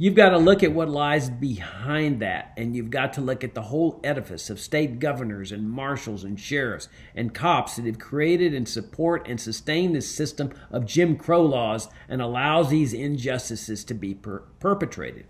You've 0.00 0.14
got 0.14 0.28
to 0.28 0.38
look 0.38 0.62
at 0.62 0.72
what 0.72 0.88
lies 0.88 1.28
behind 1.28 2.22
that, 2.22 2.52
and 2.56 2.76
you've 2.76 2.90
got 2.90 3.12
to 3.14 3.20
look 3.20 3.42
at 3.42 3.54
the 3.54 3.62
whole 3.62 4.00
edifice 4.04 4.48
of 4.48 4.60
state 4.60 5.00
governors 5.00 5.50
and 5.50 5.68
marshals 5.68 6.22
and 6.22 6.38
sheriffs 6.38 6.88
and 7.16 7.34
cops 7.34 7.74
that 7.74 7.84
have 7.84 7.98
created 7.98 8.54
and 8.54 8.68
support 8.68 9.26
and 9.26 9.40
sustain 9.40 9.92
this 9.92 10.08
system 10.08 10.52
of 10.70 10.86
Jim 10.86 11.16
Crow 11.16 11.42
laws 11.42 11.88
and 12.08 12.22
allows 12.22 12.70
these 12.70 12.92
injustices 12.92 13.82
to 13.84 13.94
be 13.94 14.14
per- 14.14 14.44
perpetrated. 14.60 15.26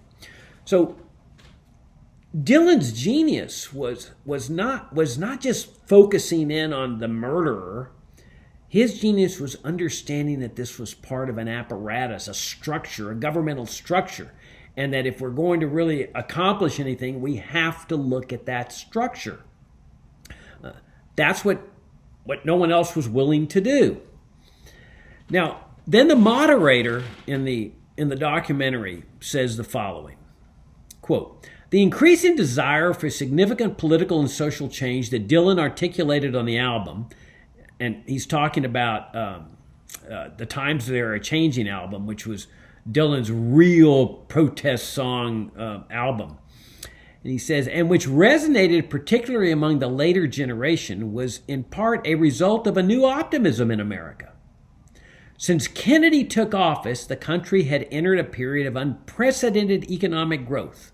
So 0.66 0.98
Dylan's 2.36 2.92
genius 2.92 3.72
was 3.72 4.10
was 4.26 4.50
not 4.50 4.94
was 4.94 5.16
not 5.16 5.40
just 5.40 5.80
focusing 5.86 6.50
in 6.50 6.74
on 6.74 6.98
the 6.98 7.08
murderer. 7.08 7.90
His 8.68 9.00
genius 9.00 9.40
was 9.40 9.56
understanding 9.64 10.40
that 10.40 10.56
this 10.56 10.78
was 10.78 10.92
part 10.92 11.30
of 11.30 11.38
an 11.38 11.48
apparatus, 11.48 12.28
a 12.28 12.34
structure, 12.34 13.10
a 13.10 13.14
governmental 13.14 13.64
structure, 13.64 14.30
and 14.78 14.94
that 14.94 15.06
if 15.06 15.20
we're 15.20 15.30
going 15.30 15.58
to 15.58 15.66
really 15.66 16.04
accomplish 16.14 16.78
anything, 16.78 17.20
we 17.20 17.36
have 17.36 17.88
to 17.88 17.96
look 17.96 18.32
at 18.32 18.46
that 18.46 18.72
structure. 18.72 19.40
Uh, 20.62 20.70
that's 21.16 21.44
what 21.44 21.60
what 22.22 22.46
no 22.46 22.54
one 22.54 22.70
else 22.70 22.94
was 22.94 23.08
willing 23.08 23.48
to 23.48 23.60
do. 23.60 24.00
Now, 25.30 25.64
then 25.84 26.06
the 26.06 26.14
moderator 26.14 27.02
in 27.26 27.44
the 27.44 27.72
in 27.96 28.08
the 28.08 28.14
documentary 28.14 29.02
says 29.18 29.56
the 29.56 29.64
following 29.64 30.16
quote 31.02 31.44
the 31.70 31.82
increasing 31.82 32.36
desire 32.36 32.94
for 32.94 33.10
significant 33.10 33.78
political 33.78 34.20
and 34.20 34.30
social 34.30 34.68
change 34.68 35.10
that 35.10 35.26
Dylan 35.26 35.58
articulated 35.58 36.36
on 36.36 36.46
the 36.46 36.56
album, 36.56 37.08
and 37.80 38.04
he's 38.06 38.26
talking 38.26 38.64
about 38.64 39.14
um, 39.16 39.56
uh, 40.08 40.28
the 40.36 40.46
Times 40.46 40.86
They 40.86 41.00
Are 41.00 41.18
Changing 41.18 41.68
album, 41.68 42.06
which 42.06 42.28
was 42.28 42.46
Dylan's 42.90 43.30
real 43.30 44.06
protest 44.06 44.90
song 44.92 45.50
uh, 45.56 45.84
album. 45.90 46.38
And 47.22 47.32
he 47.32 47.38
says, 47.38 47.66
and 47.68 47.90
which 47.90 48.06
resonated 48.06 48.88
particularly 48.88 49.50
among 49.50 49.80
the 49.80 49.88
later 49.88 50.26
generation, 50.26 51.12
was 51.12 51.40
in 51.48 51.64
part 51.64 52.06
a 52.06 52.14
result 52.14 52.66
of 52.66 52.76
a 52.76 52.82
new 52.82 53.04
optimism 53.04 53.70
in 53.70 53.80
America. 53.80 54.32
Since 55.36 55.68
Kennedy 55.68 56.24
took 56.24 56.54
office, 56.54 57.04
the 57.04 57.16
country 57.16 57.64
had 57.64 57.86
entered 57.90 58.18
a 58.18 58.24
period 58.24 58.66
of 58.66 58.76
unprecedented 58.76 59.90
economic 59.90 60.46
growth. 60.46 60.92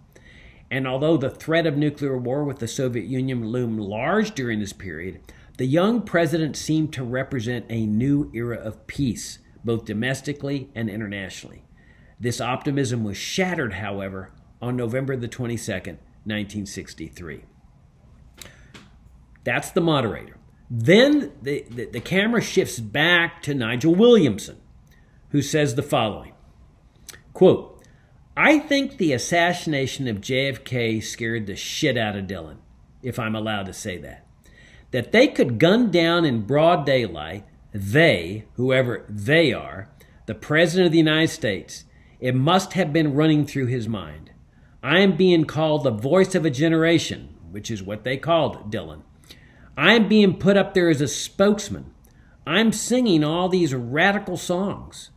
And 0.71 0.89
although 0.89 1.17
the 1.17 1.31
threat 1.31 1.67
of 1.67 1.77
nuclear 1.77 2.19
war 2.19 2.43
with 2.43 2.59
the 2.59 2.69
Soviet 2.69 3.07
Union 3.07 3.47
loomed 3.47 3.81
large 3.81 4.35
during 4.35 4.61
this 4.61 4.73
period, 4.73 5.21
The 5.57 5.67
young 5.67 6.03
president 6.03 6.57
seemed 6.57 6.93
to 6.95 7.05
represent 7.05 7.67
a 7.69 7.87
new 7.87 8.29
era 8.35 8.57
of 8.57 8.89
peace, 8.89 9.39
both 9.65 9.85
domestically 9.85 10.69
and 10.75 10.91
internationally. 10.91 11.63
This 12.19 12.41
optimism 12.41 13.05
was 13.05 13.17
shattered, 13.17 13.75
however, 13.75 14.31
on 14.61 14.77
November 14.77 15.17
the 15.17 15.29
22nd, 15.29 15.99
1963. 16.25 17.45
That's 19.45 19.71
the 19.71 19.81
moderator. 19.81 20.39
Then 20.71 21.33
the, 21.43 21.65
the, 21.71 21.85
the, 21.87 22.01
camera 22.01 22.41
shifts 22.41 22.81
back 22.81 23.43
to 23.43 23.55
Nigel 23.55 23.95
Williamson, 23.95 24.57
who 25.31 25.43
says 25.43 25.75
the 25.75 25.83
following 25.83 26.33
quote, 27.35 27.83
I 28.37 28.59
think 28.59 28.97
the 28.97 29.13
assassination 29.13 30.09
of 30.09 30.21
JFK 30.21 31.03
scared 31.03 31.47
the 31.47 31.57
shit 31.57 31.97
out 31.97 32.17
of 32.17 32.27
Dylan, 32.27 32.57
if 33.03 33.19
I'm 33.19 33.35
allowed 33.35 33.67
to 33.67 33.73
say 33.73 33.99
that. 33.99 34.27
That 34.91 35.13
they 35.13 35.29
could 35.29 35.59
gun 35.59 35.91
down 35.91 36.25
in 36.25 36.47
broad 36.47 36.87
daylight, 36.87 37.45
they, 37.73 38.47
whoever 38.55 39.05
they 39.09 39.53
are, 39.53 39.91
the 40.27 40.35
President 40.35 40.87
of 40.87 40.93
the 40.93 40.99
United 40.99 41.29
States, 41.29 41.85
it 42.25 42.35
must 42.35 42.73
have 42.73 42.91
been 42.91 43.13
running 43.13 43.45
through 43.45 43.67
his 43.67 43.87
mind. 43.87 44.31
I 44.83 45.01
am 45.01 45.15
being 45.15 45.45
called 45.45 45.85
the 45.85 45.91
voice 45.91 46.35
of 46.35 46.47
a 46.47 46.51
generation, 46.51 47.35
which 47.51 47.71
is 47.71 47.83
what 47.83 48.03
they 48.03 48.17
called 48.17 48.73
Dylan. 48.73 49.03
I 49.77 49.93
am 49.93 50.09
being 50.09 50.39
put 50.39 50.57
up 50.57 50.73
there 50.73 50.89
as 50.89 51.03
a 51.03 51.07
spokesman. 51.07 51.93
I'm 52.47 52.73
singing 52.73 53.23
all 53.23 53.51
these 53.51 53.75
radical 53.75 54.39
songs. 54.39 55.11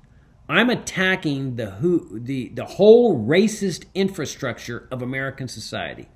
I'm 0.49 0.69
attacking 0.69 1.55
the 1.55 1.71
who 1.71 2.19
the, 2.19 2.49
the 2.49 2.65
whole 2.65 3.25
racist 3.25 3.85
infrastructure 3.95 4.89
of 4.91 5.01
American 5.01 5.47
society. 5.47 6.09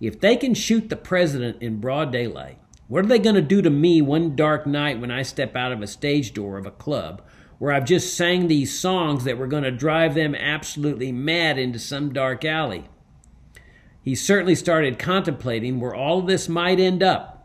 If 0.00 0.18
they 0.18 0.34
can 0.34 0.54
shoot 0.54 0.88
the 0.88 0.96
president 0.96 1.62
in 1.62 1.78
broad 1.78 2.10
daylight, 2.10 2.58
what 2.88 3.04
are 3.04 3.08
they 3.08 3.20
going 3.20 3.36
to 3.36 3.40
do 3.40 3.62
to 3.62 3.70
me 3.70 4.02
one 4.02 4.34
dark 4.34 4.66
night 4.66 5.00
when 5.00 5.12
I 5.12 5.22
step 5.22 5.54
out 5.54 5.70
of 5.70 5.80
a 5.80 5.86
stage 5.86 6.34
door 6.34 6.58
of 6.58 6.66
a 6.66 6.72
club 6.72 7.22
where 7.58 7.72
I've 7.72 7.84
just 7.84 8.16
sang 8.16 8.48
these 8.48 8.78
songs 8.78 9.24
that 9.24 9.38
were 9.38 9.46
going 9.46 9.64
to 9.64 9.70
drive 9.70 10.14
them 10.14 10.34
absolutely 10.34 11.12
mad 11.12 11.58
into 11.58 11.78
some 11.78 12.12
dark 12.12 12.44
alley? 12.44 12.88
He 14.02 14.14
certainly 14.14 14.54
started 14.54 14.98
contemplating 14.98 15.80
where 15.80 15.94
all 15.94 16.20
of 16.20 16.26
this 16.26 16.48
might 16.48 16.80
end 16.80 17.02
up 17.02 17.38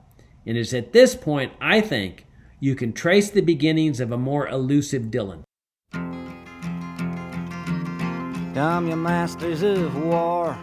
and 0.46 0.58
it's 0.58 0.74
at 0.74 0.92
this 0.92 1.16
point, 1.16 1.54
I 1.62 1.82
think, 1.82 2.26
you 2.60 2.76
can 2.76 2.94
trace 2.94 3.30
the 3.30 3.42
beginnings 3.42 4.00
of 4.00 4.12
a 4.12 4.18
more 4.18 4.48
elusive 4.48 5.04
Dylan. 5.04 5.44
Come, 8.54 8.88
you 8.90 8.96
masters 8.96 9.64
of 9.64 9.96
war, 10.04 10.58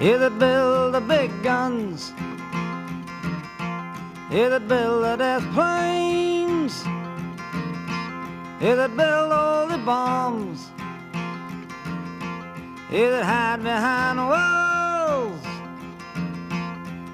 you 0.00 0.16
that 0.18 0.38
build 0.38 0.94
the 0.94 1.00
big 1.00 1.30
guns, 1.42 2.12
you 4.30 4.48
that 4.48 4.66
build 4.68 5.04
the 5.04 5.16
death 5.16 5.44
planes, 5.52 6.82
you 8.60 8.76
that 8.76 8.96
build 8.96 9.32
all 9.32 9.66
the 9.66 9.78
bombs, 9.78 10.70
you 12.90 13.10
that 13.10 13.24
hide 13.24 13.62
behind 13.62 14.18
walls 14.18 14.90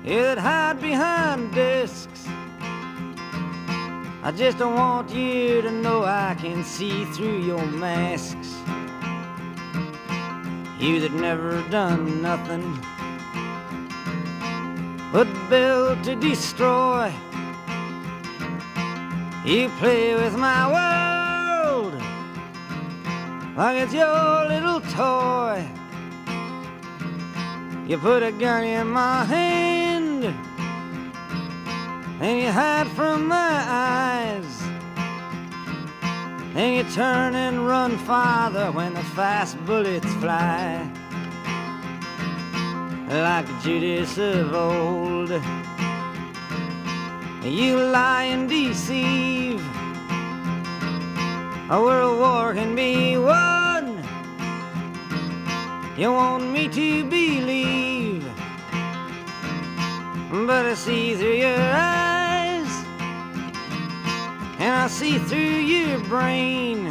it 0.06 0.38
hide 0.38 0.80
behind 0.80 1.52
desks. 1.52 2.28
I 4.22 4.30
just 4.30 4.56
don't 4.56 4.74
want 4.74 5.10
you 5.10 5.62
to 5.62 5.70
know 5.72 6.04
I 6.04 6.36
can 6.38 6.62
see 6.62 7.04
through 7.06 7.40
your 7.40 7.66
masks. 7.66 8.54
You 10.78 11.00
that 11.00 11.12
never 11.12 11.60
done 11.70 12.22
nothing 12.22 12.78
but 15.12 15.26
build 15.50 16.04
to 16.04 16.14
destroy. 16.14 17.12
You 19.44 19.68
play 19.80 20.14
with 20.14 20.36
my 20.36 20.70
world 20.70 21.25
like 23.56 23.78
it's 23.78 23.94
your 23.94 24.46
little 24.48 24.80
toy. 24.80 25.66
You 27.86 27.96
put 27.98 28.22
a 28.22 28.32
gun 28.32 28.64
in 28.64 28.88
my 28.88 29.24
hand 29.24 30.24
and 32.20 32.40
you 32.40 32.50
hide 32.50 32.88
from 32.88 33.28
my 33.28 33.64
eyes. 33.66 34.62
And 36.54 36.76
you 36.76 36.94
turn 36.94 37.34
and 37.34 37.66
run 37.66 37.96
farther 37.98 38.72
when 38.72 38.94
the 38.94 39.04
fast 39.04 39.56
bullets 39.66 40.12
fly. 40.14 40.90
Like 43.08 43.46
Judas 43.62 44.18
of 44.18 44.52
old, 44.52 45.30
you 47.44 47.76
lie 47.76 48.24
and 48.24 48.48
deceive. 48.48 49.62
A 51.68 51.80
world 51.80 52.18
war 52.18 52.54
can 52.54 52.74
be 52.74 53.16
won. 53.16 54.02
You 55.96 56.12
want 56.12 56.50
me 56.50 56.68
to 56.68 57.04
believe 57.04 58.26
but 60.30 60.66
I 60.66 60.74
see 60.74 61.14
through 61.14 61.34
your 61.34 61.58
eyes, 61.58 62.68
and 64.58 64.74
I 64.74 64.86
see 64.88 65.18
through 65.18 65.38
your 65.38 65.98
brain, 66.00 66.86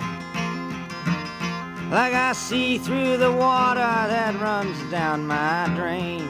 like 1.91 2.13
I 2.13 2.31
see 2.33 2.77
through 2.77 3.17
the 3.17 3.31
water 3.31 3.79
that 3.79 4.39
runs 4.39 4.79
down 4.89 5.27
my 5.27 5.71
drain. 5.75 6.27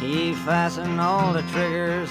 You 0.00 0.36
fasten 0.36 1.00
all 1.00 1.32
the 1.32 1.42
triggers 1.42 2.10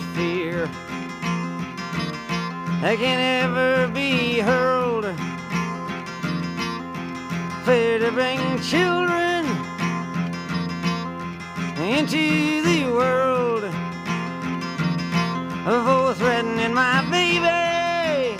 fear 0.15 0.67
that 2.81 2.97
can 2.97 3.19
ever 3.43 3.87
be 3.93 4.39
hurled 4.39 5.05
fear 7.65 7.99
to 7.99 8.11
bring 8.11 8.39
children 8.61 9.45
into 11.77 12.61
the 12.63 12.85
world 12.85 13.63
for 15.63 16.13
threatening 16.15 16.73
my 16.73 17.01
baby, 17.11 18.35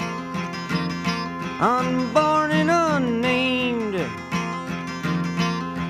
unborn 1.59 2.51
and 2.51 2.69
unnamed. 2.71 3.95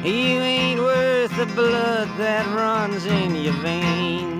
You 0.05 0.39
ain't 0.53 0.79
worth 0.79 1.35
the 1.37 1.45
blood 1.47 2.09
that 2.17 2.45
runs 2.55 3.05
in 3.05 3.35
your 3.35 3.53
veins. 3.53 4.30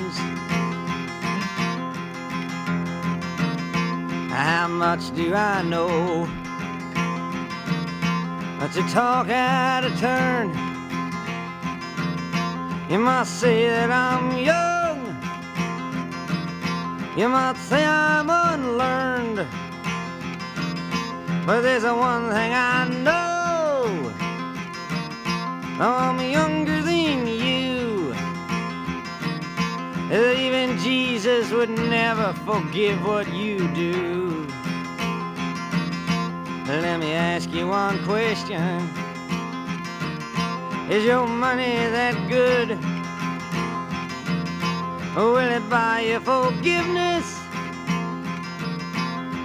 How 4.32 4.68
much 4.68 5.14
do 5.14 5.34
I 5.36 5.62
know? 5.62 6.28
But 8.60 8.72
to 8.74 8.82
talk 8.94 9.30
out 9.30 9.84
of 9.84 10.00
turn. 10.00 10.50
You 12.90 13.00
might 13.00 13.28
say 13.28 13.68
that 13.70 13.90
I'm 13.90 14.38
young, 14.38 15.00
you 17.18 17.30
might 17.30 17.56
say 17.56 17.86
I'm 17.86 18.30
unlearned, 18.30 19.48
but 21.46 21.62
there's 21.62 21.84
one 21.84 22.30
thing 22.30 22.52
I 22.54 22.90
know 23.04 24.12
I'm 25.80 26.20
younger 26.20 26.82
than 26.82 26.91
even 30.12 30.78
Jesus 30.80 31.52
would 31.52 31.70
never 31.70 32.34
forgive 32.46 33.06
what 33.06 33.32
you 33.34 33.68
do. 33.70 34.46
Let 36.68 37.00
me 37.00 37.14
ask 37.14 37.50
you 37.52 37.68
one 37.68 38.04
question 38.04 38.62
Is 40.90 41.06
your 41.06 41.28
money 41.28 41.76
that 41.96 42.16
good? 42.28 42.78
Will 45.16 45.38
it 45.38 45.70
buy 45.70 46.02
you 46.02 46.20
forgiveness? 46.20 47.40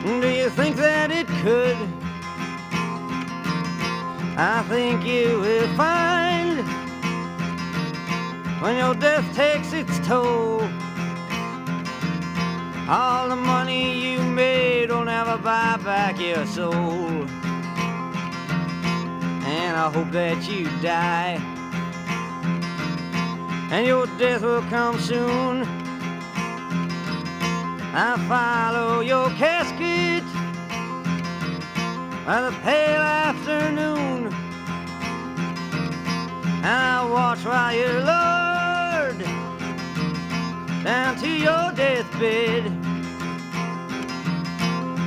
Do 0.04 0.28
you 0.28 0.50
think 0.50 0.76
that 0.76 1.10
it 1.12 1.28
could? 1.44 1.76
I 4.38 4.64
think 4.68 5.04
you 5.04 5.40
will 5.40 5.68
find 5.76 6.45
when 8.60 8.78
your 8.78 8.94
death 8.94 9.24
takes 9.34 9.72
its 9.72 9.98
toll. 10.06 10.62
All 12.88 13.28
the 13.28 13.36
money 13.36 14.12
you 14.12 14.22
made 14.22 14.90
will 14.90 15.04
never 15.04 15.36
buy 15.36 15.76
back 15.84 16.18
your 16.18 16.46
soul. 16.46 17.26
And 19.44 19.76
I 19.76 19.90
hope 19.92 20.10
that 20.12 20.48
you 20.48 20.64
die. 20.80 21.38
And 23.70 23.86
your 23.86 24.06
death 24.18 24.42
will 24.42 24.62
come 24.62 24.98
soon. 25.00 25.64
I 27.92 28.16
follow 28.28 29.00
your 29.00 29.28
casket 29.30 30.24
by 32.24 32.42
the 32.42 32.56
pale 32.62 33.02
afternoon. 33.02 34.26
And 36.58 36.66
I 36.66 37.08
watch 37.10 37.44
while 37.44 37.74
you're 37.74 38.00
lowered 38.00 38.45
down 40.86 41.16
to 41.16 41.28
your 41.28 41.72
deathbed. 41.72 42.66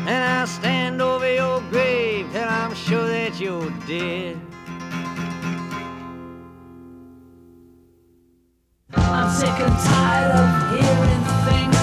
And 0.10 0.24
I 0.26 0.44
stand 0.44 1.02
over 1.02 1.34
your 1.34 1.62
grave 1.72 2.30
till 2.34 2.44
I'm 2.44 2.76
sure 2.76 3.08
that 3.08 3.40
you're 3.40 3.72
dead. 3.88 4.38
I'm 8.92 9.30
sick 9.32 9.48
and 9.48 9.78
tired 9.88 10.32
of 10.42 10.50
hearing 10.74 11.24
things 11.48 11.79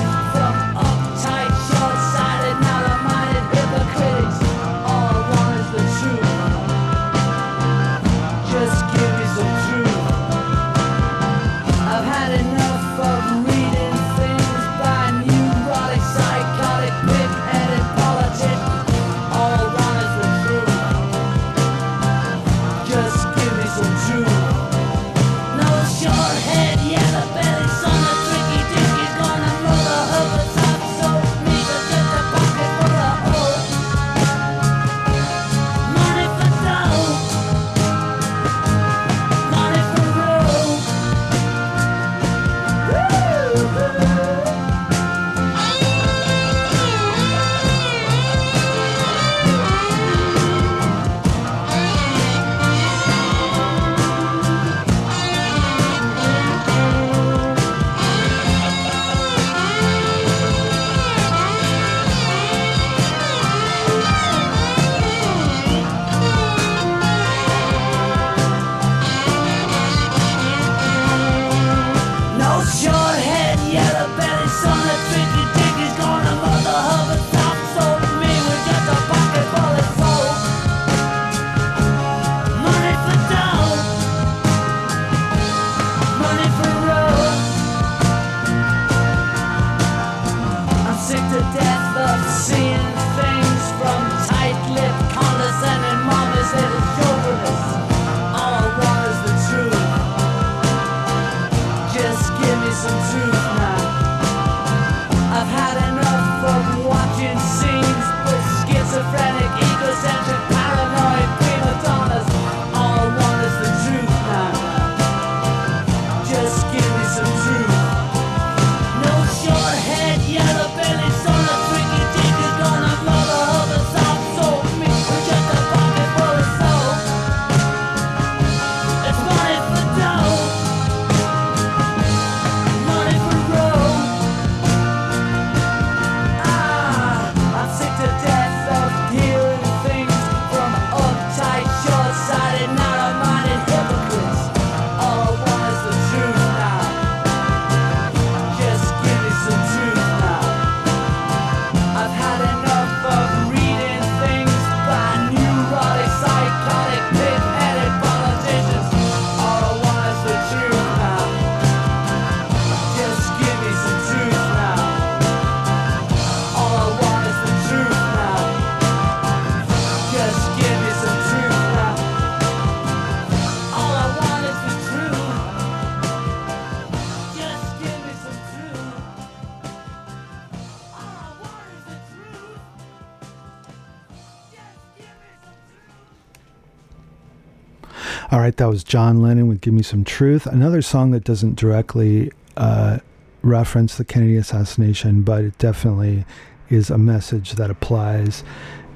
All 188.32 188.40
right, 188.40 188.56
that 188.56 188.66
was 188.68 188.82
John 188.82 189.22
Lennon 189.22 189.46
with 189.46 189.60
Give 189.60 189.72
Me 189.72 189.84
Some 189.84 190.02
Truth. 190.02 190.46
Another 190.46 190.82
song 190.82 191.12
that 191.12 191.22
doesn't 191.22 191.54
directly 191.54 192.32
uh, 192.56 192.98
reference 193.42 193.94
the 193.96 194.04
Kennedy 194.04 194.34
assassination, 194.34 195.22
but 195.22 195.44
it 195.44 195.58
definitely 195.58 196.24
is 196.68 196.90
a 196.90 196.98
message 196.98 197.52
that 197.52 197.70
applies. 197.70 198.42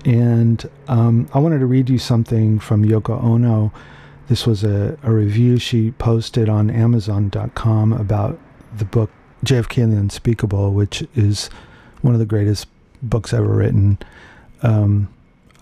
And 0.05 0.69
um, 0.89 1.29
I 1.33 1.39
wanted 1.39 1.61
to 1.61 1.67
read 1.67 1.89
you 1.89 1.97
something 1.97 2.59
from 2.59 2.85
Yoko 2.85 3.23
Ono. 3.23 3.73
This 4.27 4.49
was 4.49 4.65
a, 4.65 4.99
a 5.05 5.13
review 5.13 5.59
she 5.59 5.93
posted 5.93 6.49
on 6.49 6.69
Amazon.com 6.69 7.93
about 7.93 8.37
the 8.79 8.85
book 8.85 9.13
JFK 9.45 9.85
and 9.85 9.93
the 9.93 9.99
Unspeakable, 9.99 10.73
which 10.73 11.07
is 11.15 11.51
one 12.03 12.15
of 12.15 12.19
the 12.19 12.27
greatest 12.27 12.67
books 13.01 13.33
ever 13.33 13.47
written. 13.47 13.97
Um, 14.63 15.09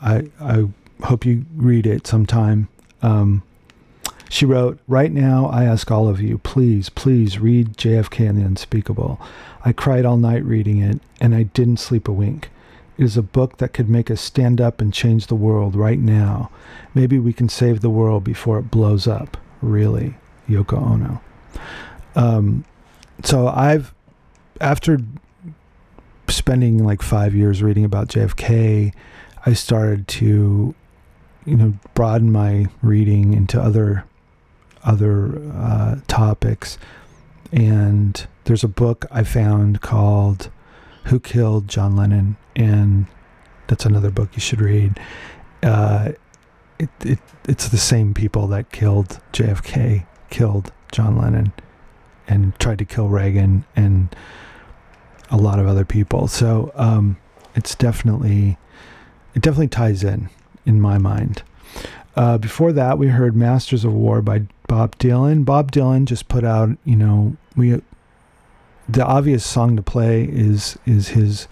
I, 0.01 0.31
I 0.41 0.64
hope 1.03 1.27
you 1.27 1.45
read 1.55 1.87
it 1.87 2.07
sometime. 2.07 2.69
Um, 3.03 3.43
she 4.29 4.45
wrote, 4.45 4.79
Right 4.87 5.12
now, 5.12 5.47
I 5.47 5.64
ask 5.64 5.91
all 5.91 6.09
of 6.09 6.20
you, 6.20 6.39
please, 6.39 6.89
please 6.89 7.39
read 7.39 7.76
JFK 7.76 8.29
and 8.29 8.39
the 8.39 8.45
Unspeakable. 8.45 9.20
I 9.64 9.72
cried 9.72 10.05
all 10.05 10.16
night 10.16 10.45
reading 10.45 10.81
it, 10.81 11.01
and 11.20 11.35
I 11.35 11.45
didn't 11.45 11.79
sleep 11.79 12.09
a 12.09 12.12
wink. 12.12 12.51
It 12.97 13.05
is 13.05 13.16
a 13.16 13.22
book 13.22 13.59
that 13.59 13.72
could 13.72 13.89
make 13.89 14.11
us 14.11 14.20
stand 14.20 14.61
up 14.61 14.81
and 14.81 14.93
change 14.93 15.26
the 15.26 15.35
world 15.35 15.74
right 15.74 15.99
now. 15.99 16.51
Maybe 16.95 17.18
we 17.18 17.33
can 17.33 17.49
save 17.49 17.81
the 17.81 17.91
world 17.91 18.24
before 18.24 18.59
it 18.59 18.70
blows 18.70 19.07
up. 19.07 19.37
Really, 19.62 20.14
Yoko 20.49 20.81
Ono. 20.83 21.20
Um, 22.14 22.64
so 23.22 23.49
I've, 23.49 23.95
after 24.61 24.99
spending 26.29 26.85
like 26.85 27.03
five 27.03 27.35
years 27.35 27.62
reading 27.62 27.85
about 27.85 28.09
JFK, 28.09 28.93
I 29.47 29.53
started 29.53 30.09
to 30.09 30.74
you 31.45 31.57
know 31.57 31.72
broaden 31.95 32.31
my 32.31 32.66
reading 32.83 33.33
into 33.33 33.61
other 33.61 34.05
other 34.89 35.41
uh, 35.53 35.97
topics. 36.09 36.78
And 37.53 38.26
there's 38.45 38.64
a 38.64 38.68
book 38.68 39.07
I 39.11 39.22
found 39.22 39.80
called 39.80 40.51
"Who 41.05 41.20
Killed 41.20 41.68
John 41.68 41.95
Lennon," 41.97 42.36
and 42.57 43.07
that's 43.68 43.84
another 43.86 44.11
book 44.11 44.30
you 44.34 44.41
should 44.41 44.61
read. 44.61 44.99
Uh, 45.62 46.12
it, 46.78 46.91
it 47.05 47.18
it's 47.47 47.68
the 47.68 47.78
same 47.78 48.14
people 48.14 48.47
that 48.49 48.72
killed 48.72 49.20
JFK, 49.32 50.07
killed 50.30 50.72
John 50.93 51.16
Lennon, 51.16 51.53
and 52.26 52.59
tried 52.59 52.78
to 52.78 52.84
kill 52.84 53.09
Reagan 53.09 53.64
and 53.76 54.14
a 55.30 55.36
lot 55.36 55.59
of 55.59 55.66
other 55.66 55.84
people. 55.84 56.28
So 56.28 56.72
um, 56.74 57.16
it's 57.55 57.74
definitely 57.74 58.59
it 59.34 59.43
definitely 59.43 59.68
ties 59.68 60.03
in 60.03 60.28
in 60.66 60.80
my 60.80 60.99
mind. 60.99 61.43
Uh, 62.19 62.37
before 62.37 62.73
that, 62.73 62.99
we 62.99 63.07
heard 63.07 63.37
"Masters 63.37 63.85
of 63.85 63.95
War" 63.95 64.21
by 64.21 64.43
Bob 64.66 64.99
Dylan. 64.99 65.45
Bob 65.45 65.71
Dylan 65.71 66.05
just 66.05 66.27
put 66.27 66.43
out, 66.43 66.71
you 66.85 66.97
know, 66.97 67.37
we 67.55 67.81
the 68.89 69.07
obvious 69.07 69.47
song 69.47 69.77
to 69.77 69.83
play 69.83 70.25
is 70.25 70.77
is 70.85 71.11
his 71.11 71.47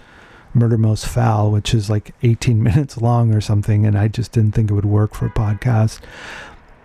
"Murder 0.55 0.77
Most 0.77 1.07
Foul," 1.07 1.53
which 1.53 1.73
is 1.73 1.89
like 1.89 2.17
18 2.25 2.61
minutes 2.65 3.01
long 3.01 3.33
or 3.33 3.41
something, 3.41 3.87
and 3.87 3.97
I 3.97 4.09
just 4.09 4.33
didn't 4.33 4.57
think 4.57 4.73
it 4.73 4.75
would 4.75 4.85
work 4.85 5.15
for 5.15 5.27
a 5.27 5.31
podcast. 5.31 6.01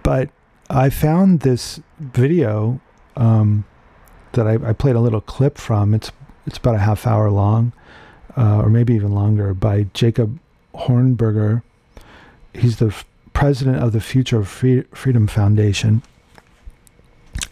But 0.04 0.30
I 0.70 0.92
found 0.92 1.40
this 1.40 1.82
video 2.00 2.80
um, 3.16 3.66
that 4.34 4.46
I, 4.46 4.60
I 4.64 4.74
played 4.74 4.96
a 4.96 5.00
little 5.02 5.22
clip 5.22 5.58
from. 5.58 5.96
It's 5.96 6.12
it's 6.46 6.60
about 6.60 6.76
a 6.76 6.86
half 6.86 7.08
hour 7.08 7.32
long, 7.32 7.74
uh, 8.38 8.60
or 8.60 8.70
maybe 8.70 8.94
even 8.94 9.16
longer, 9.16 9.56
by 9.56 9.88
Jacob 9.96 10.38
Hornberger. 10.76 11.64
He's 12.54 12.78
the 12.78 12.94
president 13.34 13.78
of 13.78 13.92
the 13.92 14.02
Future 14.02 14.44
Freedom 14.44 15.28
Foundation. 15.28 16.02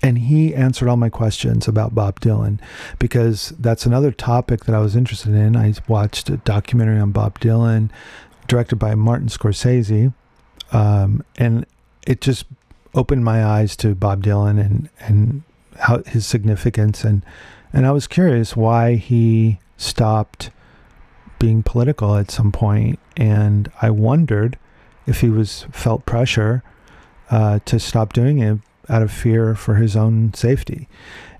And 0.01 0.17
he 0.17 0.53
answered 0.53 0.87
all 0.87 0.97
my 0.97 1.09
questions 1.09 1.67
about 1.67 1.95
Bob 1.95 2.19
Dylan 2.19 2.59
because 2.99 3.53
that's 3.59 3.85
another 3.85 4.11
topic 4.11 4.65
that 4.65 4.75
I 4.75 4.79
was 4.79 4.95
interested 4.95 5.33
in. 5.33 5.55
I 5.55 5.73
watched 5.87 6.29
a 6.29 6.37
documentary 6.37 6.99
on 6.99 7.11
Bob 7.11 7.39
Dylan 7.39 7.89
directed 8.47 8.77
by 8.77 8.95
Martin 8.95 9.27
Scorsese. 9.27 10.13
Um, 10.71 11.23
and 11.37 11.65
it 12.05 12.21
just 12.21 12.45
opened 12.93 13.23
my 13.23 13.43
eyes 13.43 13.75
to 13.77 13.95
Bob 13.95 14.23
Dylan 14.23 14.59
and, 14.59 14.89
and 14.99 15.43
how 15.77 16.03
his 16.03 16.25
significance. 16.25 17.03
And, 17.03 17.23
and 17.73 17.85
I 17.85 17.91
was 17.91 18.07
curious 18.07 18.55
why 18.55 18.95
he 18.95 19.59
stopped 19.77 20.51
being 21.39 21.63
political 21.63 22.15
at 22.15 22.29
some 22.29 22.51
point, 22.51 22.99
and 23.15 23.71
I 23.81 23.89
wondered 23.89 24.57
if 25.09 25.21
he 25.21 25.29
was 25.29 25.65
felt 25.71 26.05
pressure 26.05 26.63
uh, 27.31 27.59
to 27.65 27.79
stop 27.79 28.13
doing 28.13 28.39
it 28.39 28.59
out 28.87 29.01
of 29.01 29.11
fear 29.11 29.55
for 29.55 29.75
his 29.75 29.95
own 29.95 30.33
safety. 30.33 30.87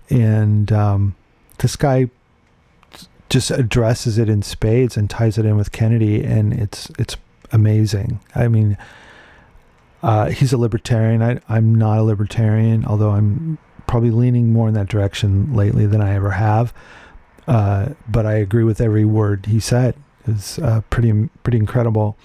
And 0.10 0.72
um, 0.72 1.16
this 1.60 1.76
guy 1.76 2.10
just 3.30 3.52
addresses 3.52 4.18
it 4.18 4.28
in 4.28 4.42
spades 4.42 4.98
and 4.98 5.10
ties 5.10 5.38
it 5.38 5.46
in 5.46 5.56
with 5.56 5.72
Kennedy, 5.72 6.24
and 6.24 6.52
it's 6.52 6.90
it's 6.98 7.16
amazing. 7.52 8.20
I 8.34 8.48
mean, 8.48 8.76
uh, 10.02 10.30
he's 10.30 10.52
a 10.52 10.58
libertarian. 10.58 11.22
I, 11.22 11.40
I'm 11.48 11.76
not 11.76 12.00
a 12.00 12.04
libertarian, 12.04 12.86
although 12.86 13.12
I'm 13.12 13.60
probably 13.86 14.12
leaning 14.12 14.52
more 14.52 14.68
in 14.68 14.74
that 14.74 14.88
direction 14.88 15.54
lately 15.54 15.86
than 15.86 16.02
I 16.02 16.16
ever 16.16 16.32
have. 16.32 16.74
Uh, 17.48 17.90
but 18.08 18.26
I 18.26 18.34
agree 18.34 18.64
with 18.64 18.82
every 18.82 19.06
word 19.06 19.46
he 19.46 19.60
said. 19.60 19.96
It's 20.28 20.58
uh, 20.60 20.82
pretty 20.90 21.30
pretty 21.44 21.58
incredible. 21.60 22.18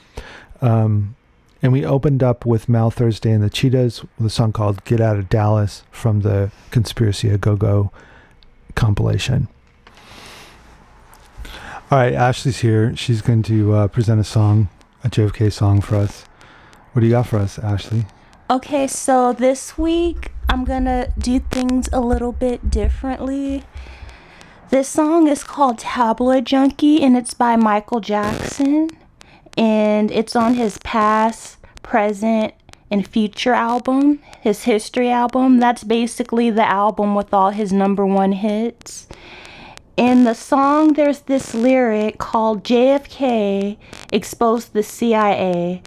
Um, 0.63 1.17
and 1.65 1.73
we 1.73 1.83
opened 1.83 2.23
up 2.23 2.45
with 2.45 2.69
Mal 2.69 2.91
Thursday 2.91 3.31
and 3.31 3.43
the 3.43 3.49
Cheetahs 3.49 4.03
with 4.19 4.27
a 4.27 4.31
song 4.31 4.53
called 4.53 4.85
"Get 4.85 5.01
Out 5.01 5.17
of 5.17 5.31
Dallas" 5.31 5.83
from 5.91 6.21
the 6.21 6.53
Conspiracy 6.71 7.31
a 7.31 7.39
Go 7.39 7.57
Go 7.57 7.91
compilation. 8.75 9.49
All 11.91 11.99
right, 11.99 12.13
Ashley's 12.13 12.59
here. 12.59 12.95
She's 12.97 13.23
going 13.23 13.43
to 13.45 13.73
uh, 13.73 13.89
present 13.89 14.21
a 14.21 14.25
song, 14.25 14.69
a 15.03 15.09
JFK 15.09 15.51
song 15.51 15.81
for 15.81 15.97
us. 15.97 16.27
What 16.93 17.01
do 17.01 17.07
you 17.07 17.13
got 17.13 17.29
for 17.29 17.39
us, 17.39 17.59
Ashley? 17.59 18.05
Okay, 18.51 18.87
so 18.87 19.33
this 19.33 19.79
week 19.79 20.33
I'm 20.51 20.67
gonna 20.67 21.15
do 21.19 21.41
things 21.41 21.89
a 21.95 22.01
little 22.01 22.33
bit 22.33 22.69
differently. 22.69 23.65
This 24.69 24.87
song 24.87 25.29
is 25.29 25.43
called 25.43 25.79
Tabloid 25.79 26.45
Junkie 26.45 27.03
and 27.03 27.17
it's 27.17 27.33
by 27.33 27.57
Michael 27.57 28.01
Jackson. 28.01 28.91
And 29.57 30.11
it's 30.11 30.35
on 30.35 30.55
his 30.55 30.79
past, 30.79 31.59
present, 31.83 32.55
and 32.91 33.07
future 33.07 33.55
album, 33.55 34.21
his 34.41 34.65
history 34.65 35.11
album. 35.11 35.59
That's 35.59 35.85
basically 35.85 36.51
the 36.51 36.69
album 36.69 37.15
with 37.15 37.33
all 37.33 37.51
his 37.51 37.73
number 37.73 38.05
one 38.07 38.33
hits. 38.33 39.09
In 39.97 40.25
the 40.25 40.35
song, 40.35 40.95
there's 40.95 41.21
this 41.21 41.55
lyric 41.55 42.19
called 42.19 42.65
JFK 42.65 43.77
Exposed 44.13 44.73
the 44.73 44.83
CIA. 44.83 45.83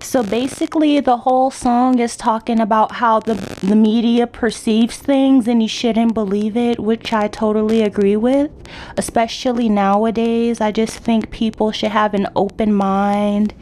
So 0.00 0.22
basically, 0.22 1.00
the 1.00 1.18
whole 1.18 1.50
song 1.50 1.98
is 1.98 2.16
talking 2.16 2.60
about 2.60 2.92
how 2.92 3.20
the, 3.20 3.34
the 3.34 3.76
media 3.76 4.26
perceives 4.26 4.98
things 4.98 5.48
and 5.48 5.62
you 5.62 5.68
shouldn't 5.68 6.14
believe 6.14 6.56
it, 6.56 6.78
which 6.78 7.12
I 7.12 7.28
totally 7.28 7.82
agree 7.82 8.16
with. 8.16 8.50
Especially 8.96 9.68
nowadays, 9.68 10.60
I 10.60 10.72
just 10.72 10.98
think 10.98 11.30
people 11.30 11.72
should 11.72 11.90
have 11.90 12.14
an 12.14 12.28
open 12.36 12.72
mind 12.72 13.54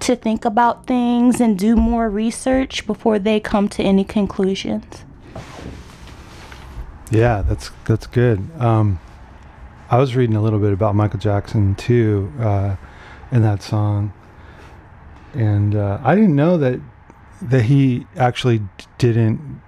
to 0.00 0.16
think 0.16 0.44
about 0.44 0.86
things 0.86 1.40
and 1.40 1.58
do 1.58 1.76
more 1.76 2.08
research 2.08 2.86
before 2.86 3.18
they 3.18 3.38
come 3.38 3.68
to 3.68 3.82
any 3.82 4.04
conclusions. 4.04 5.04
Yeah, 7.10 7.42
that's 7.42 7.70
that's 7.86 8.06
good. 8.06 8.48
Um, 8.60 9.00
I 9.90 9.98
was 9.98 10.14
reading 10.14 10.36
a 10.36 10.42
little 10.42 10.60
bit 10.60 10.72
about 10.72 10.94
Michael 10.94 11.18
Jackson 11.18 11.74
too 11.74 12.32
uh, 12.38 12.76
in 13.32 13.42
that 13.42 13.62
song, 13.62 14.12
and 15.34 15.74
uh, 15.74 16.00
I 16.02 16.14
didn't 16.14 16.36
know 16.36 16.56
that 16.58 16.80
that 17.42 17.62
he 17.62 18.06
actually 18.16 18.58
d- 18.58 18.66
didn't 18.98 19.62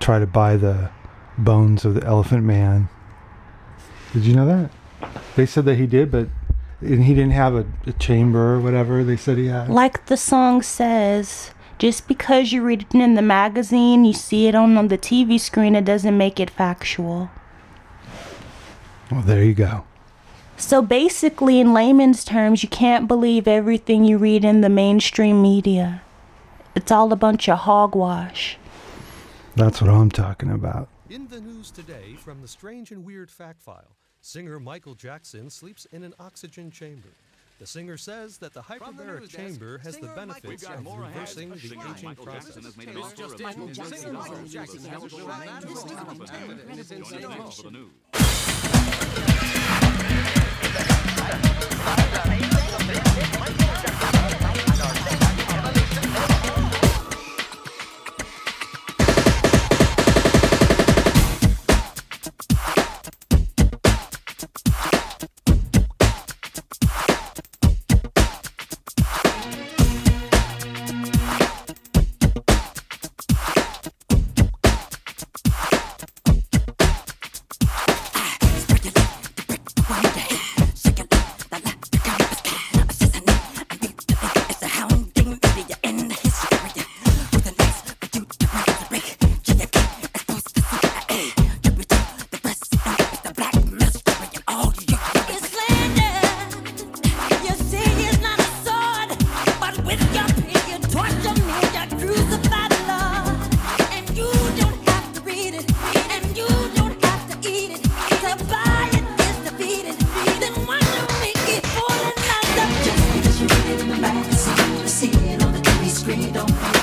try 0.00 0.18
to 0.18 0.26
buy 0.26 0.56
the 0.56 0.90
bones 1.38 1.84
of 1.84 1.94
the 1.94 2.04
Elephant 2.04 2.44
Man. 2.44 2.88
Did 4.12 4.24
you 4.24 4.34
know 4.34 4.46
that? 4.46 4.70
They 5.36 5.46
said 5.46 5.64
that 5.66 5.76
he 5.76 5.86
did, 5.86 6.10
but 6.10 6.28
and 6.80 7.04
he 7.04 7.14
didn't 7.14 7.32
have 7.32 7.54
a, 7.54 7.64
a 7.86 7.92
chamber 7.92 8.54
or 8.54 8.60
whatever. 8.60 9.04
They 9.04 9.16
said 9.16 9.38
he 9.38 9.46
had. 9.46 9.68
Like 9.68 10.06
the 10.06 10.16
song 10.16 10.62
says, 10.62 11.52
just 11.78 12.08
because 12.08 12.52
you 12.52 12.62
read 12.62 12.82
it 12.82 12.94
in 12.94 13.14
the 13.14 13.22
magazine, 13.22 14.04
you 14.04 14.12
see 14.12 14.46
it 14.48 14.54
on, 14.54 14.76
on 14.76 14.88
the 14.88 14.98
TV 14.98 15.38
screen, 15.38 15.74
it 15.74 15.84
doesn't 15.84 16.16
make 16.16 16.40
it 16.40 16.50
factual. 16.50 17.30
Well, 19.10 19.22
there 19.22 19.44
you 19.44 19.54
go. 19.54 19.84
So 20.56 20.80
basically, 20.80 21.60
in 21.60 21.74
layman's 21.74 22.24
terms, 22.24 22.62
you 22.62 22.68
can't 22.68 23.08
believe 23.08 23.48
everything 23.48 24.04
you 24.04 24.18
read 24.18 24.44
in 24.44 24.60
the 24.60 24.68
mainstream 24.68 25.42
media. 25.42 26.02
It's 26.74 26.90
all 26.90 27.12
a 27.12 27.16
bunch 27.16 27.48
of 27.48 27.58
hogwash. 27.58 28.56
That's 29.56 29.82
what 29.82 29.90
I'm 29.90 30.10
talking 30.10 30.50
about. 30.50 30.88
In 31.10 31.28
the 31.28 31.40
news 31.40 31.70
today, 31.70 32.14
from 32.16 32.40
the 32.40 32.48
strange 32.48 32.90
and 32.90 33.04
weird 33.04 33.30
fact 33.30 33.60
file, 33.60 33.96
singer 34.22 34.58
Michael 34.58 34.94
Jackson 34.94 35.50
sleeps 35.50 35.84
in 35.92 36.02
an 36.04 36.14
oxygen 36.18 36.70
chamber. 36.70 37.08
The 37.58 37.66
singer 37.66 37.96
says 37.96 38.38
that 38.38 38.54
the 38.54 38.62
hyperbaric 38.62 39.20
the 39.20 39.28
chamber 39.28 39.76
desk, 39.76 39.86
has 39.86 39.98
the 39.98 40.08
benefits 40.08 40.64
of 40.64 40.84
reversing 40.84 41.50
the 41.50 41.76
aging 41.90 42.16
process. 42.16 42.76
Michael 43.40 43.68
Jackson 43.68 44.16
了。 52.12 52.51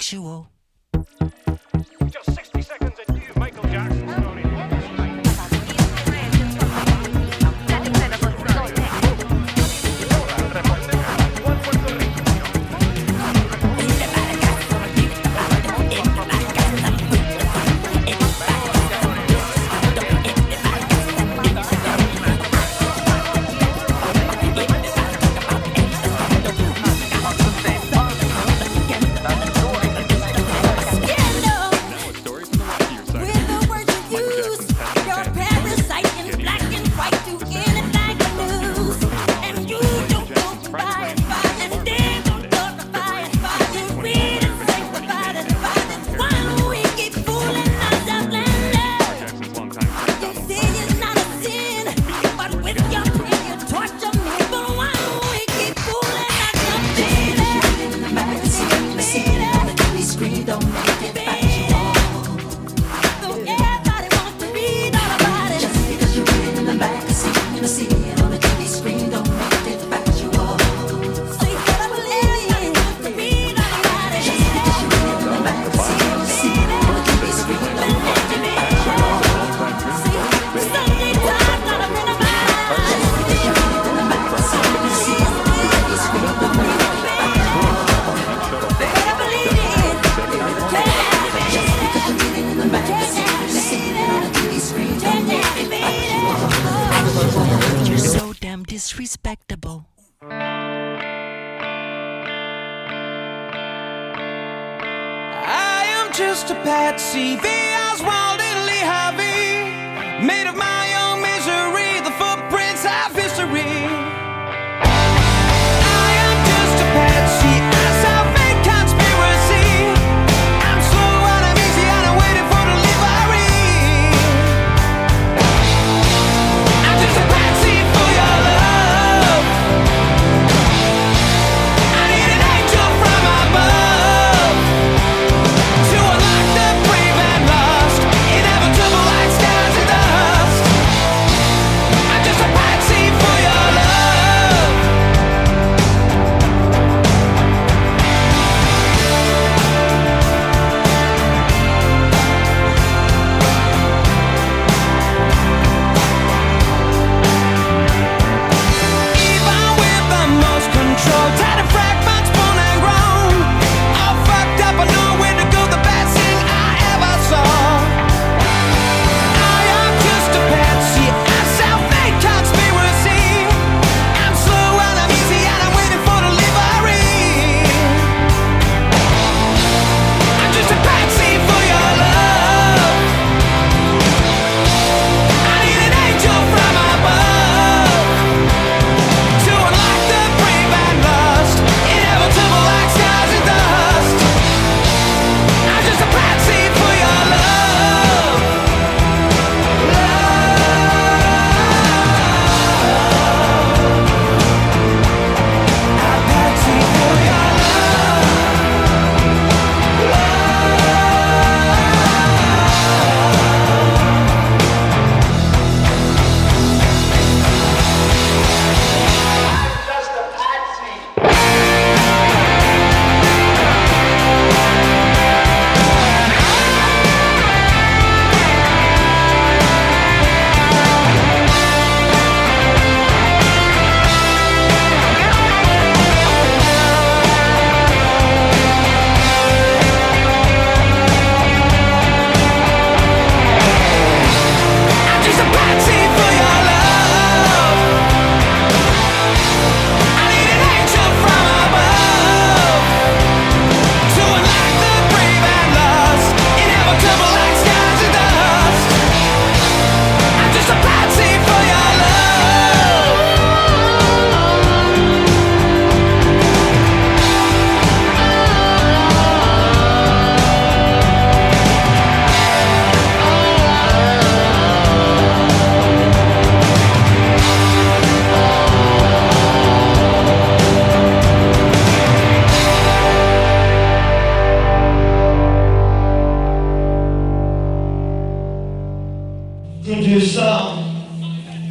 she's 0.00 0.57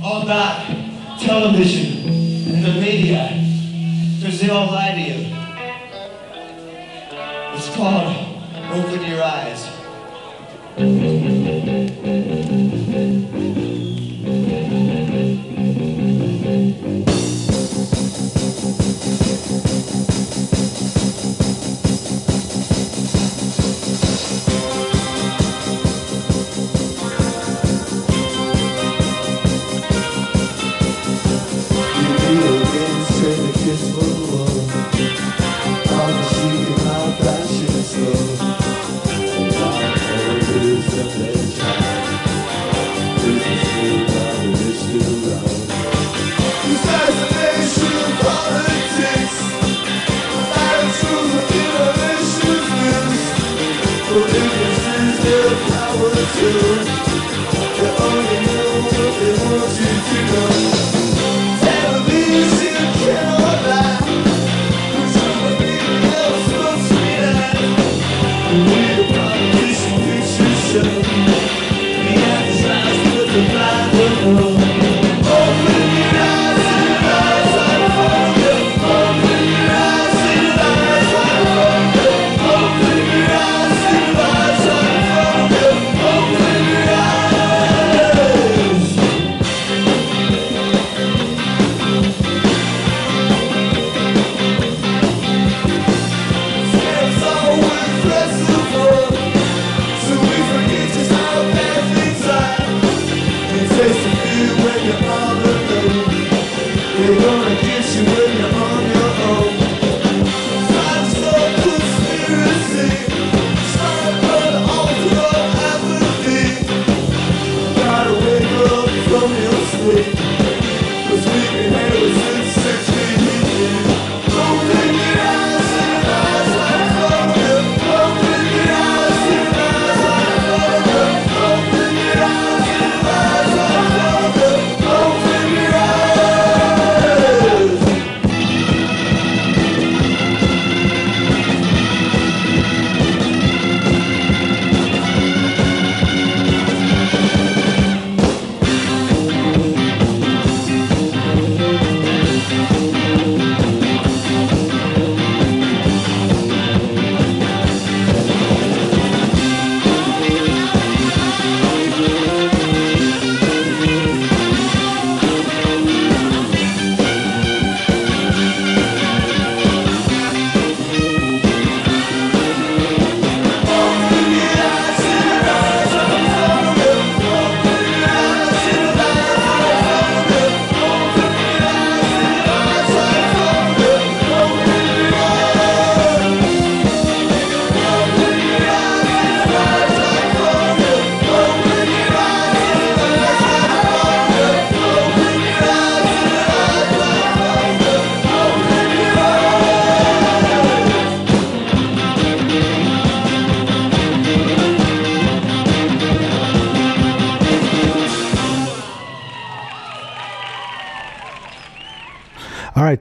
about 0.08 0.66
television 1.20 2.08
and 2.08 2.64
the 2.64 2.80
media, 2.80 3.28
Brazil 4.22 4.72
radio. 4.72 5.16
It's 7.54 7.76
called 7.76 8.16
Open 8.72 9.04
Your 9.04 9.22
Eyes. 9.22 9.77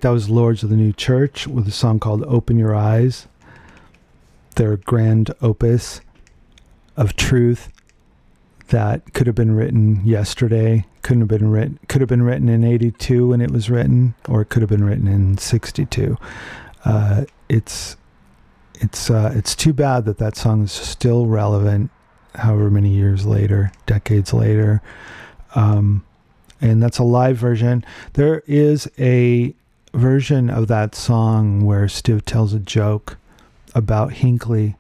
That 0.06 0.12
was 0.12 0.30
Lords 0.30 0.62
of 0.62 0.70
the 0.70 0.76
New 0.76 0.92
Church 0.92 1.48
with 1.48 1.66
a 1.66 1.72
song 1.72 1.98
called 1.98 2.22
Open 2.28 2.56
Your 2.56 2.76
Eyes. 2.76 3.26
Their 4.54 4.76
grand 4.76 5.34
opus 5.42 6.00
of 6.96 7.16
truth 7.16 7.72
that 8.68 9.14
could 9.14 9.26
have 9.26 9.34
been 9.34 9.56
written 9.56 10.06
yesterday, 10.06 10.86
couldn't 11.02 11.22
have 11.22 11.28
been 11.28 11.50
written 11.50 11.80
could 11.88 12.00
have 12.02 12.08
been 12.08 12.22
written 12.22 12.48
in 12.48 12.62
82 12.62 13.26
when 13.26 13.40
it 13.40 13.50
was 13.50 13.68
written 13.68 14.14
or 14.28 14.42
it 14.42 14.48
could 14.48 14.62
have 14.62 14.68
been 14.68 14.84
written 14.84 15.08
in 15.08 15.38
62. 15.38 16.16
Uh, 16.84 17.24
it's 17.48 17.96
it's 18.74 19.10
uh, 19.10 19.32
it's 19.34 19.56
too 19.56 19.72
bad 19.72 20.04
that 20.04 20.18
that 20.18 20.36
song 20.36 20.62
is 20.62 20.70
still 20.70 21.26
relevant 21.26 21.90
however 22.36 22.70
many 22.70 22.90
years 22.90 23.26
later, 23.26 23.72
decades 23.86 24.32
later. 24.32 24.82
Um, 25.56 26.06
and 26.60 26.80
that's 26.80 26.98
a 26.98 27.02
live 27.02 27.38
version. 27.38 27.84
There 28.12 28.44
is 28.46 28.88
a 29.00 29.52
version 29.92 30.50
of 30.50 30.68
that 30.68 30.94
song 30.94 31.64
where 31.64 31.86
Stiv 31.86 32.22
tells 32.24 32.52
a 32.52 32.58
joke 32.58 33.16
about 33.74 34.14
Hinckley, 34.14 34.76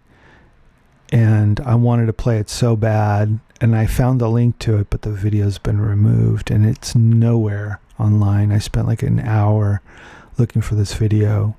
and 1.10 1.60
I 1.60 1.74
wanted 1.74 2.06
to 2.06 2.12
play 2.12 2.38
it 2.38 2.48
so 2.48 2.76
bad, 2.76 3.38
and 3.60 3.76
I 3.76 3.86
found 3.86 4.20
the 4.20 4.28
link 4.28 4.58
to 4.60 4.78
it, 4.78 4.88
but 4.90 5.02
the 5.02 5.12
video's 5.12 5.58
been 5.58 5.80
removed, 5.80 6.50
and 6.50 6.66
it's 6.66 6.94
nowhere 6.94 7.80
online. 7.98 8.52
I 8.52 8.58
spent 8.58 8.86
like 8.86 9.02
an 9.02 9.20
hour 9.20 9.80
looking 10.38 10.62
for 10.62 10.74
this 10.74 10.94
video. 10.94 11.56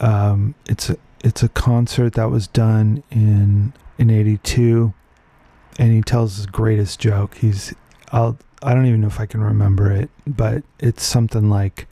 Um, 0.00 0.54
it's 0.68 0.90
a 0.90 0.96
it's 1.24 1.42
a 1.42 1.48
concert 1.48 2.14
that 2.14 2.30
was 2.30 2.46
done 2.48 3.02
in 3.10 3.72
in 3.98 4.10
'82, 4.10 4.92
and 5.78 5.92
he 5.92 6.02
tells 6.02 6.36
his 6.36 6.46
greatest 6.46 7.00
joke. 7.00 7.36
He's 7.36 7.74
I'll 8.10 8.38
I 8.62 8.74
don't 8.74 8.86
even 8.86 9.00
know 9.00 9.08
if 9.08 9.20
I 9.20 9.26
can 9.26 9.42
remember 9.42 9.90
it, 9.90 10.10
but 10.26 10.62
it's 10.78 11.04
something 11.04 11.50
like 11.50 11.86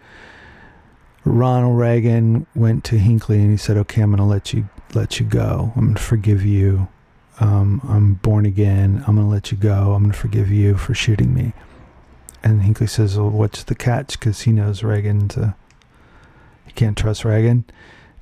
Ronald 1.24 1.78
Reagan 1.78 2.46
went 2.54 2.84
to 2.84 2.98
Hinckley 2.98 3.40
and 3.40 3.50
he 3.50 3.56
said, 3.56 3.76
"Okay, 3.76 4.02
I'm 4.02 4.10
going 4.10 4.18
to 4.18 4.24
let 4.24 4.52
you 4.52 4.68
let 4.94 5.20
you 5.20 5.26
go. 5.26 5.72
I'm 5.76 5.82
going 5.82 5.94
to 5.94 6.02
forgive 6.02 6.44
you. 6.44 6.88
Um, 7.38 7.80
I'm 7.88 8.14
born 8.14 8.44
again. 8.46 9.04
I'm 9.06 9.16
going 9.16 9.26
to 9.26 9.32
let 9.32 9.50
you 9.50 9.58
go. 9.58 9.94
I'm 9.94 10.02
going 10.02 10.12
to 10.12 10.18
forgive 10.18 10.50
you 10.50 10.76
for 10.76 10.94
shooting 10.94 11.34
me." 11.34 11.52
And 12.42 12.62
Hinckley 12.62 12.86
says, 12.86 13.18
"Well, 13.18 13.30
what's 13.30 13.64
the 13.64 13.74
catch?" 13.74 14.18
Because 14.18 14.42
he 14.42 14.52
knows 14.52 14.82
Reagan's 14.82 15.36
a 15.36 15.56
he 16.70 16.74
can't 16.74 16.96
trust 16.96 17.24
Reagan. 17.24 17.64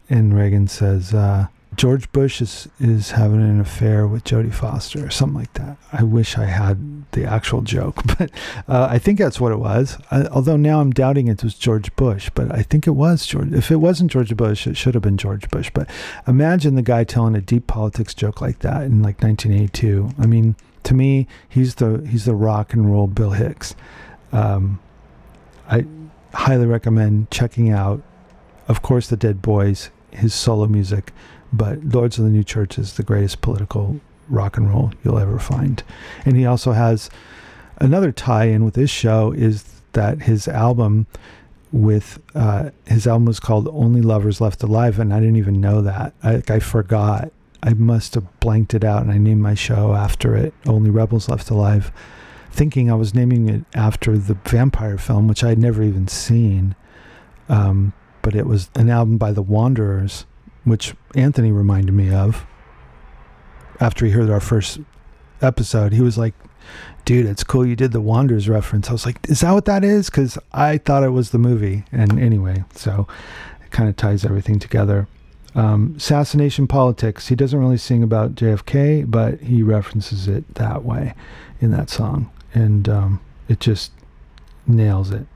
And 0.09 0.35
Reagan 0.35 0.69
says, 0.69 1.13
uh, 1.13 1.49
George 1.79 2.11
Bush 2.11 2.43
is 2.43 2.69
is 2.81 3.13
having 3.13 3.41
an 3.41 3.61
affair 3.61 4.05
with 4.05 4.25
Jodie 4.25 4.53
Foster 4.53 5.07
or 5.07 5.11
something 5.11 5.39
like 5.39 5.53
that. 5.53 5.77
I 5.93 6.03
wish 6.03 6.37
I 6.37 6.47
had 6.47 7.09
the 7.13 7.25
actual 7.25 7.63
joke, 7.63 8.03
but 8.19 8.33
uh, 8.67 8.89
I 8.91 8.99
think 8.99 9.21
that's 9.21 9.41
what 9.41 9.53
it 9.53 9.61
was. 9.61 9.97
I, 10.11 10.25
although 10.25 10.57
now 10.57 10.81
I'm 10.81 10.91
doubting 10.91 11.29
it 11.29 11.45
was 11.45 11.55
George 11.55 11.95
Bush, 11.95 12.31
but 12.35 12.53
I 12.53 12.63
think 12.63 12.89
it 12.89 12.97
was 12.97 13.25
George. 13.25 13.53
If 13.53 13.71
it 13.71 13.77
wasn't 13.77 14.11
George 14.11 14.37
Bush, 14.37 14.67
it 14.67 14.77
should 14.77 14.95
have 14.95 15.05
been 15.05 15.17
George 15.17 15.49
Bush. 15.51 15.71
But 15.73 15.89
imagine 16.27 16.75
the 16.75 16.83
guy 16.83 17.05
telling 17.05 17.37
a 17.37 17.41
deep 17.41 17.69
politics 17.69 18.13
joke 18.13 18.41
like 18.41 18.59
that 18.59 18.83
in 18.83 19.01
like 19.01 19.23
1982. 19.23 20.11
I 20.19 20.27
mean, 20.27 20.57
to 20.83 20.95
me, 20.95 21.29
he's 21.49 21.77
the 21.77 22.05
he's 22.11 22.25
the 22.25 22.35
rock 22.35 22.73
and 22.73 22.91
roll 22.91 23.07
Bill 23.07 23.31
Hicks. 23.31 23.77
Um, 24.33 24.81
I 25.71 25.87
highly 26.35 26.67
recommend 26.67 27.31
checking 27.31 27.71
out, 27.71 28.03
of 28.67 28.83
course, 28.83 29.07
the 29.07 29.17
Dead 29.17 29.41
Boys, 29.41 29.91
his 30.11 30.35
solo 30.35 30.67
music, 30.67 31.13
but 31.53 31.83
Lords 31.85 32.19
of 32.19 32.25
the 32.25 32.31
New 32.31 32.45
Church 32.45 32.79
is 32.79 32.95
the 32.95 33.03
greatest 33.03 33.41
political 33.41 34.01
rock 34.29 34.57
and 34.57 34.69
roll 34.69 34.93
you'll 35.03 35.19
ever 35.19 35.39
find. 35.39 35.83
And 36.25 36.37
he 36.37 36.45
also 36.45 36.73
has 36.73 37.11
another 37.79 38.13
tie-in 38.13 38.65
with 38.65 38.75
this 38.75 38.91
show 38.91 39.33
is 39.33 39.65
that 39.93 40.23
his 40.23 40.49
album 40.49 41.07
with 41.73 42.19
uh, 42.35 42.71
his 42.87 43.07
album 43.07 43.27
was 43.27 43.41
called 43.41 43.69
Only 43.69 44.01
Lovers 44.01 44.41
Left 44.41 44.63
Alive, 44.63 44.99
and 44.99 45.13
I 45.13 45.21
didn't 45.21 45.37
even 45.37 45.61
know 45.61 45.83
that. 45.83 46.15
I, 46.23 46.43
I 46.49 46.59
forgot. 46.61 47.31
I 47.63 47.75
must 47.75 48.15
have 48.15 48.41
blanked 48.41 48.75
it 48.75 48.85
out, 48.85 49.03
and 49.03 49.11
I 49.11 49.19
named 49.19 49.43
my 49.43 49.55
show 49.55 49.95
after 49.95 50.37
it, 50.37 50.55
Only 50.67 50.91
Rebels 50.91 51.29
Left 51.29 51.51
Alive, 51.51 51.93
thinking 52.51 52.91
I 52.91 52.95
was 52.95 53.15
naming 53.15 53.49
it 53.49 53.65
after 53.75 54.17
the 54.17 54.35
vampire 54.35 54.97
film, 54.97 55.29
which 55.29 55.45
I 55.45 55.49
had 55.49 55.59
never 55.59 55.83
even 55.83 56.09
seen. 56.09 56.75
Um, 57.49 57.93
but 58.23 58.35
it 58.35 58.47
was 58.47 58.71
an 58.75 58.91
album 58.91 59.19
by 59.19 59.33
the 59.33 59.43
Wanderers, 59.43 60.25
which 60.69 60.95
Anthony 61.15 61.53
reminded 61.53 61.93
me 61.93 62.13
of. 62.13 62.47
After 63.81 64.05
he 64.05 64.13
heard 64.13 64.31
our 64.31 64.41
first 64.41 64.81
episode, 65.41 65.93
he 65.93 66.01
was 66.01 66.19
like, 66.19 66.35
"Dude, 67.05 67.27
it's 67.27 67.45
cool 67.45 67.65
you 67.67 67.77
did 67.77 67.93
the 67.93 68.01
Wanderers 68.01 68.49
reference." 68.49 68.89
I 68.89 68.93
was 68.93 69.07
like, 69.07 69.19
"Is 69.29 69.41
that 69.41 69.53
what 69.53 69.67
that 69.67 69.85
is?" 69.85 70.11
Because 70.11 70.39
I 70.53 70.79
thought 70.79 71.05
it 71.05 71.11
was 71.11 71.31
the 71.31 71.39
movie. 71.39 71.85
And 71.93 72.19
anyway, 72.19 72.65
so 72.75 73.07
it 73.65 73.71
kind 73.71 73.89
of 73.89 73.97
ties 73.97 74.25
everything 74.25 74.59
together. 74.59 75.07
Um, 75.55 75.95
assassination 75.97 76.67
politics. 76.67 77.29
He 77.29 77.35
doesn't 77.35 77.59
really 77.59 77.79
sing 77.79 78.03
about 78.03 78.35
JFK, 78.35 79.11
but 79.11 79.41
he 79.41 79.63
references 79.63 80.29
it 80.29 80.55
that 80.57 80.85
way 80.85 81.15
in 81.61 81.71
that 81.71 81.91
song, 81.91 82.31
and 82.55 82.89
um, 82.89 83.21
it 83.49 83.61
just 83.61 83.93
nails 84.67 85.11
it. 85.11 85.27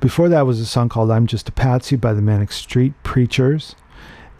Before 0.00 0.28
that 0.28 0.46
was 0.46 0.60
a 0.60 0.66
song 0.66 0.88
called 0.88 1.10
"I'm 1.10 1.26
Just 1.26 1.48
a 1.48 1.52
Patsy" 1.52 1.96
by 1.96 2.12
the 2.12 2.22
Manic 2.22 2.52
Street 2.52 2.92
Preachers, 3.02 3.74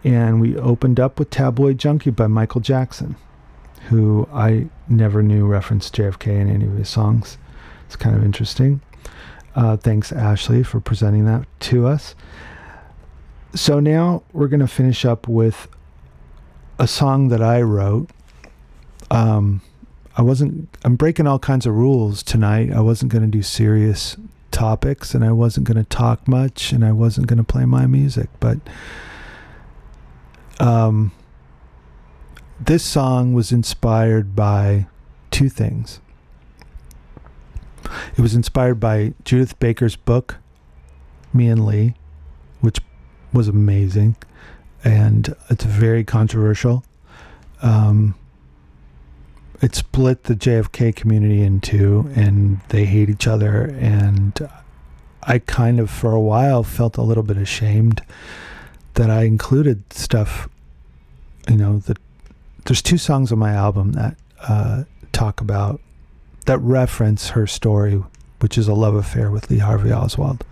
and 0.05 0.39
we 0.39 0.55
opened 0.55 0.99
up 0.99 1.17
with 1.17 1.31
"Tabloid 1.31 1.79
Junkie" 1.79 2.11
by 2.11 2.27
Michael 2.27 2.61
Jackson, 2.61 3.15
who 3.89 4.29
I 4.31 4.67
never 4.87 5.23
knew 5.23 5.47
referenced 5.47 5.95
JFK 5.95 6.27
in 6.27 6.49
any 6.49 6.65
of 6.65 6.77
his 6.77 6.87
songs. 6.87 7.37
It's 7.87 7.95
kind 7.95 8.15
of 8.15 8.23
interesting. 8.23 8.81
Uh, 9.55 9.77
thanks, 9.77 10.11
Ashley, 10.11 10.63
for 10.63 10.79
presenting 10.79 11.25
that 11.25 11.47
to 11.61 11.87
us. 11.87 12.13
So 13.55 13.79
now 13.79 14.21
we're 14.31 14.47
going 14.47 14.59
to 14.59 14.67
finish 14.67 15.05
up 15.05 15.27
with 15.27 15.67
a 16.77 16.87
song 16.87 17.29
that 17.29 17.41
I 17.41 17.61
wrote. 17.61 18.09
Um, 19.09 19.61
I 20.17 20.21
wasn't, 20.21 20.69
I'm 20.83 20.97
breaking 20.97 21.25
all 21.25 21.39
kinds 21.39 21.65
of 21.65 21.73
rules 21.73 22.21
tonight. 22.21 22.71
I 22.71 22.81
wasn't 22.81 23.11
going 23.11 23.23
to 23.23 23.29
do 23.29 23.41
serious 23.41 24.17
topics 24.51 25.15
and 25.15 25.23
I 25.23 25.31
wasn't 25.31 25.67
going 25.67 25.77
to 25.77 25.83
talk 25.85 26.27
much 26.27 26.71
and 26.73 26.83
I 26.83 26.91
wasn't 26.91 27.27
going 27.27 27.37
to 27.37 27.43
play 27.43 27.65
my 27.65 27.87
music, 27.87 28.29
but 28.39 28.57
um, 30.59 31.11
this 32.59 32.83
song 32.83 33.33
was 33.33 33.51
inspired 33.51 34.35
by 34.35 34.87
two 35.31 35.49
things. 35.49 35.99
It 38.17 38.21
was 38.21 38.33
inspired 38.33 38.79
by 38.79 39.13
Judyth 39.23 39.59
Baker's 39.59 39.95
book, 39.95 40.37
Me 41.33 41.47
and 41.47 41.65
Lee, 41.65 41.95
which 42.61 42.79
was 43.31 43.47
amazing, 43.47 44.15
and 44.83 45.35
it's 45.49 45.63
very 45.63 46.03
controversial. 46.03 46.83
Um, 47.61 48.15
it 49.61 49.75
split 49.75 50.23
the 50.23 50.35
JFK 50.35 50.95
community 50.95 51.41
in 51.41 51.61
two, 51.61 52.11
and 52.15 52.61
they 52.69 52.85
hate 52.85 53.09
each 53.09 53.27
other. 53.27 53.75
And 53.79 54.49
I 55.23 55.39
kind 55.39 55.79
of, 55.79 55.89
for 55.89 56.11
a 56.11 56.19
while, 56.19 56.63
felt 56.63 56.97
a 56.97 57.01
little 57.01 57.23
bit 57.23 57.37
ashamed 57.37 58.01
that 58.95 59.09
I 59.09 59.23
included 59.23 59.93
stuff. 59.93 60.49
You 61.49 61.57
know, 61.57 61.77
that 61.79 61.97
there's 62.65 62.81
two 62.81 62.97
songs 62.97 63.31
on 63.31 63.39
my 63.39 63.53
album 63.53 63.91
that 63.91 64.17
uh, 64.41 64.83
talk 65.11 65.41
about 65.41 65.79
that 66.45 66.57
reference 66.59 67.29
her 67.29 67.47
story, 67.47 68.01
which 68.39 68.57
is 68.57 68.67
a 68.67 68.73
love 68.73 68.95
affair 68.95 69.29
with 69.31 69.49
Lee 69.49 69.59
Harvey 69.59 69.91
Oswald 69.91 70.43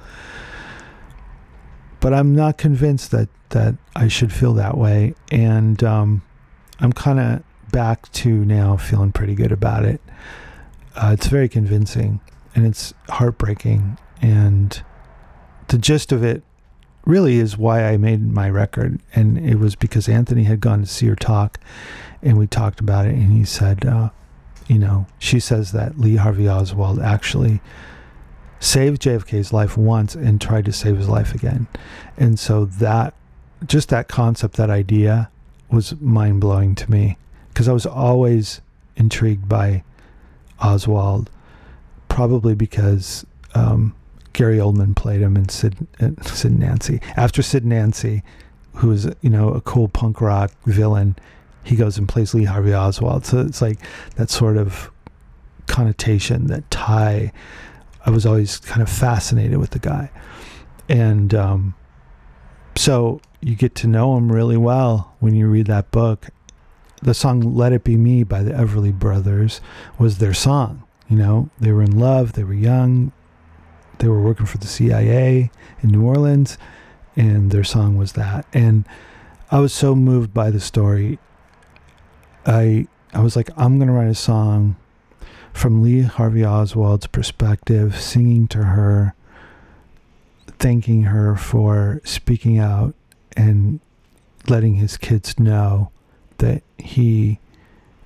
but 2.03 2.13
I'm 2.13 2.35
not 2.35 2.57
convinced 2.57 3.11
that 3.11 3.29
that 3.51 3.75
I 3.95 4.09
should 4.09 4.33
feel 4.33 4.53
that 4.55 4.77
way, 4.77 5.13
and 5.31 5.81
um, 5.85 6.21
I'm 6.81 6.91
kind 6.91 7.17
of 7.17 7.71
back 7.71 8.11
to 8.11 8.43
now 8.43 8.75
feeling 8.75 9.13
pretty 9.13 9.35
good 9.35 9.53
about 9.53 9.85
it. 9.85 10.01
Uh, 10.97 11.11
it's 11.13 11.27
very 11.27 11.47
convincing, 11.47 12.19
and 12.55 12.65
it's 12.65 12.93
heartbreaking, 13.07 13.97
and 14.21 14.83
the 15.69 15.77
gist 15.77 16.11
of 16.11 16.25
it 16.25 16.43
really 17.05 17.37
is 17.37 17.57
why 17.57 17.85
I 17.85 17.97
made 17.97 18.21
my 18.21 18.49
record, 18.49 18.99
and 19.13 19.37
it 19.37 19.55
was 19.55 19.75
because 19.75 20.07
Anthony 20.07 20.43
had 20.43 20.59
gone 20.59 20.81
to 20.81 20.87
see 20.87 21.07
her 21.07 21.15
talk, 21.15 21.59
and 22.21 22.37
we 22.37 22.47
talked 22.47 22.79
about 22.79 23.05
it, 23.05 23.13
and 23.13 23.31
he 23.31 23.43
said, 23.43 23.85
uh, 23.85 24.09
you 24.67 24.79
know, 24.79 25.05
she 25.19 25.39
says 25.39 25.71
that 25.73 25.99
Lee 25.99 26.15
Harvey 26.15 26.47
Oswald 26.47 26.99
actually 26.99 27.61
saved 28.59 29.01
JFK's 29.01 29.51
life 29.51 29.77
once 29.77 30.15
and 30.15 30.39
tried 30.39 30.65
to 30.65 30.71
save 30.71 30.97
his 30.97 31.09
life 31.09 31.35
again. 31.35 31.67
And 32.17 32.39
so 32.39 32.65
that 32.65 33.13
just 33.65 33.89
that 33.89 34.07
concept, 34.07 34.55
that 34.55 34.69
idea 34.69 35.29
was 35.69 35.99
mind 35.99 36.39
blowing 36.39 36.75
to 36.75 36.89
me 36.89 37.17
because 37.49 37.67
I 37.67 37.73
was 37.73 37.85
always 37.85 38.61
intrigued 38.95 39.49
by 39.49 39.83
Oswald, 40.59 41.29
probably 42.07 42.55
because 42.55 43.25
um, 43.53 43.95
Gary 44.33 44.57
Oldman 44.57 44.95
played 44.95 45.21
him 45.21 45.37
in 45.37 45.49
Sid, 45.49 45.87
uh, 45.99 46.09
Sid 46.23 46.57
Nancy. 46.57 46.99
After 47.15 47.41
Sid 47.41 47.65
Nancy, 47.65 48.23
who 48.75 48.89
was, 48.89 49.05
you 49.21 49.29
know, 49.29 49.49
a 49.49 49.61
cool 49.61 49.87
punk 49.87 50.19
rock 50.21 50.51
villain, 50.65 51.15
he 51.63 51.75
goes 51.75 51.97
and 51.97 52.09
plays 52.09 52.33
Lee 52.33 52.45
Harvey 52.45 52.73
Oswald. 52.73 53.25
So 53.25 53.39
it's 53.39 53.61
like 53.61 53.79
that 54.15 54.29
sort 54.29 54.57
of 54.57 54.91
connotation, 55.67 56.47
that 56.47 56.69
tie 56.71 57.31
I 58.05 58.09
was 58.09 58.25
always 58.25 58.57
kind 58.57 58.81
of 58.81 58.89
fascinated 58.89 59.57
with 59.57 59.71
the 59.71 59.79
guy. 59.79 60.11
And 60.89 61.33
um, 61.33 61.75
so 62.75 63.21
you 63.41 63.55
get 63.55 63.75
to 63.75 63.87
know 63.87 64.17
him 64.17 64.31
really 64.31 64.57
well 64.57 65.15
when 65.19 65.35
you 65.35 65.47
read 65.47 65.67
that 65.67 65.91
book. 65.91 66.27
The 67.01 67.13
song 67.13 67.55
Let 67.55 67.73
It 67.73 67.83
Be 67.83 67.97
Me 67.97 68.23
by 68.23 68.43
the 68.43 68.51
Everly 68.51 68.97
Brothers 68.97 69.61
was 69.97 70.17
their 70.17 70.33
song. 70.33 70.83
You 71.09 71.17
know, 71.17 71.49
they 71.59 71.71
were 71.71 71.83
in 71.83 71.97
love, 71.97 72.33
they 72.33 72.43
were 72.43 72.53
young, 72.53 73.11
they 73.99 74.07
were 74.07 74.21
working 74.21 74.45
for 74.45 74.57
the 74.57 74.67
CIA 74.67 75.51
in 75.81 75.89
New 75.89 76.03
Orleans, 76.03 76.57
and 77.15 77.51
their 77.51 77.63
song 77.63 77.97
was 77.97 78.13
that. 78.13 78.45
And 78.53 78.85
I 79.51 79.59
was 79.59 79.73
so 79.73 79.95
moved 79.95 80.33
by 80.33 80.51
the 80.51 80.59
story. 80.59 81.19
I 82.45 82.87
I 83.13 83.21
was 83.21 83.35
like, 83.35 83.49
I'm 83.55 83.79
gonna 83.79 83.93
write 83.93 84.09
a 84.09 84.15
song 84.15 84.75
from 85.53 85.83
Lee 85.83 86.01
Harvey 86.01 86.43
Oswald's 86.43 87.07
perspective, 87.07 87.99
singing 88.01 88.47
to 88.49 88.63
her, 88.63 89.13
thanking 90.47 91.03
her 91.03 91.35
for 91.35 92.01
speaking 92.03 92.57
out 92.57 92.95
and 93.37 93.79
letting 94.49 94.75
his 94.75 94.97
kids 94.97 95.39
know 95.39 95.91
that 96.39 96.63
he 96.77 97.39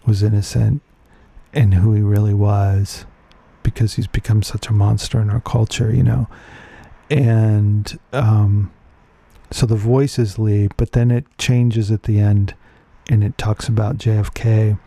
was 0.05 0.21
innocent 0.21 0.81
and 1.53 1.75
who 1.75 1.93
he 1.93 2.01
really 2.01 2.33
was 2.33 3.05
because 3.77 3.93
he's 3.93 4.07
become 4.07 4.41
such 4.41 4.69
a 4.69 4.73
monster 4.73 5.21
in 5.21 5.29
our 5.29 5.39
culture, 5.39 5.93
you 5.93 6.01
know. 6.01 6.27
And 7.11 7.99
um, 8.11 8.71
so 9.51 9.67
the 9.67 9.75
voice 9.75 10.17
is 10.17 10.39
Lee, 10.39 10.67
but 10.77 10.93
then 10.93 11.11
it 11.11 11.25
changes 11.37 11.91
at 11.91 12.03
the 12.03 12.19
end 12.19 12.55
and 13.07 13.23
it 13.23 13.37
talks 13.37 13.67
about 13.67 13.99
JFK 13.99 14.79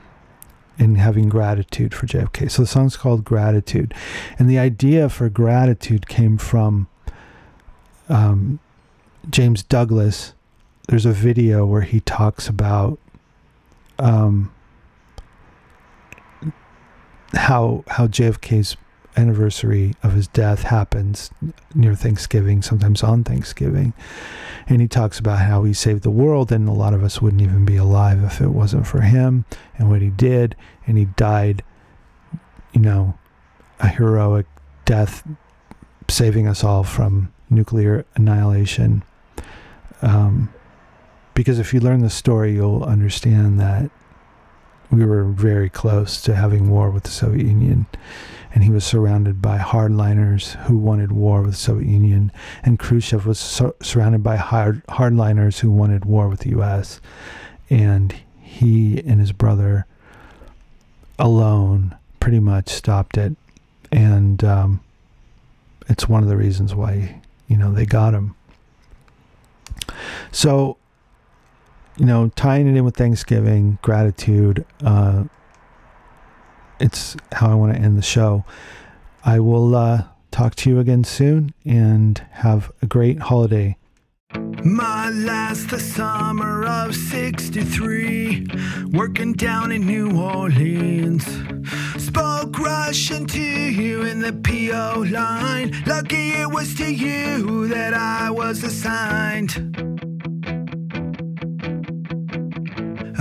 and 0.77 0.99
having 0.99 1.29
gratitude 1.29 1.95
for 1.95 2.09
JFK. 2.09 2.51
So 2.51 2.63
the 2.63 2.67
song's 2.67 2.97
called 2.97 3.25
Gratitude. 3.25 3.95
And 4.41 4.51
the 4.51 4.59
idea 4.59 5.09
for 5.09 5.29
gratitude 5.29 6.09
came 6.09 6.37
from 6.37 6.89
um, 8.09 8.59
James 9.31 9.63
Douglass. 9.63 10.35
There's 10.89 11.07
a 11.07 11.13
video 11.13 11.65
where 11.65 11.83
he 11.83 12.01
talks 12.01 12.49
about 12.49 12.99
um, 14.01 14.53
how 17.33 17.85
how 17.89 18.07
JFK's 18.07 18.77
anniversary 19.17 19.95
of 20.03 20.13
his 20.13 20.29
death 20.29 20.63
happens 20.63 21.31
near 21.75 21.95
Thanksgiving, 21.95 22.63
sometimes 22.63 23.03
on 23.03 23.25
Thanksgiving. 23.25 23.93
And 24.67 24.81
he 24.81 24.89
talks 24.89 25.19
about 25.19 25.41
how 25.41 25.65
he 25.65 25.73
saved 25.73 26.03
the 26.03 26.11
world, 26.11 26.53
and 26.53 26.69
a 26.69 26.73
lot 26.73 26.95
of 26.95 27.03
us 27.03 27.21
wouldn't 27.21 27.43
even 27.43 27.65
be 27.65 27.77
alive 27.77 28.23
if 28.23 28.41
it 28.41 28.49
wasn't 28.49 28.87
for 28.87 29.01
him 29.01 29.45
and 29.77 29.91
what 29.91 30.03
he 30.03 30.11
did. 30.11 30.57
And 30.87 30.97
he 30.97 31.07
died, 31.07 31.63
you 32.73 32.81
know, 32.81 33.19
a 33.81 33.89
heroic 33.89 34.47
death, 34.85 35.27
saving 36.09 36.47
us 36.47 36.63
all 36.63 36.85
from 36.85 37.33
nuclear 37.49 38.05
annihilation. 38.15 39.03
Um, 40.03 40.53
because 41.35 41.59
if 41.59 41.75
you 41.75 41.81
learn 41.81 42.01
the 42.01 42.11
story, 42.11 42.55
you'll 42.55 42.85
understand 42.85 43.59
that 43.61 43.91
we 44.91 45.05
were 45.05 45.25
very 45.25 45.69
close 45.69 46.21
to 46.23 46.35
having 46.35 46.69
war 46.71 46.91
with 46.91 47.05
the 47.05 47.11
Soviet 47.11 47.47
Union. 47.47 47.87
And 48.53 48.65
he 48.65 48.71
was 48.71 48.85
surrounded 48.85 49.41
by 49.41 49.59
hardliners 49.59 50.57
who 50.65 50.77
wanted 50.77 51.13
war 51.13 51.43
with 51.43 51.53
the 51.53 51.57
Soviet 51.57 51.89
Union. 51.89 52.33
And 52.65 52.79
Khrushchev 52.79 53.25
was 53.25 53.39
sur- 53.39 53.75
surrounded 53.81 54.25
by 54.25 54.37
hard- 54.37 54.85
hardliners 54.89 55.61
who 55.61 55.71
wanted 55.71 56.05
war 56.05 56.29
with 56.29 56.41
the 56.41 56.51
US. 56.61 57.01
And 57.69 58.15
he 58.41 58.99
and 59.07 59.21
his 59.21 59.31
brother 59.31 59.87
alone 61.19 61.97
pretty 62.19 62.41
much 62.41 62.69
stopped 62.69 63.17
it. 63.17 63.37
And 63.93 64.43
um, 64.43 64.81
it's 65.89 66.09
one 66.09 66.25
of 66.25 66.29
the 66.29 66.37
reasons 66.37 66.75
why, 66.75 67.21
you 67.47 67.57
know, 67.57 67.73
they 67.73 67.87
got 67.87 68.15
him. 68.15 68.35
So, 70.33 70.77
you 72.01 72.07
know, 72.07 72.31
tying 72.35 72.67
it 72.67 72.79
in 72.79 72.85
with 72.87 72.97
Thanksgiving, 72.97 73.79
gratitude, 73.83 74.65
uh, 74.83 75.25
it's 76.81 77.15
how 77.33 77.51
I 77.51 77.55
want 77.55 77.75
to 77.75 77.79
end 77.79 77.99
the 77.99 78.03
show. 78.03 78.43
I 79.23 79.39
will 79.39 79.77
uh, 79.77 80.05
talk 80.31 80.55
to 80.57 80.71
you 80.71 80.79
again 80.79 81.05
soon 81.05 81.53
and 81.67 82.17
have 82.31 82.73
a 82.81 82.87
great 82.87 83.19
holiday. 83.19 83.77
My 84.65 85.11
last 85.11 85.69
the 85.69 85.79
summer 85.79 86.65
of 86.65 86.95
63, 86.95 88.47
working 88.93 89.35
down 89.35 89.71
in 89.71 89.87
New 89.87 90.19
Orleans. 90.19 91.27
Spoke 91.99 92.59
Russian 92.59 93.27
to 93.27 93.43
you 93.43 94.05
in 94.05 94.21
the 94.21 94.33
PO 94.33 95.01
line. 95.11 95.83
Lucky 95.85 96.31
it 96.31 96.51
was 96.51 96.75
to 96.77 96.91
you 96.91 97.69
that 97.69 97.93
I 97.93 98.31
was 98.31 98.65
assigned. 98.65 100.00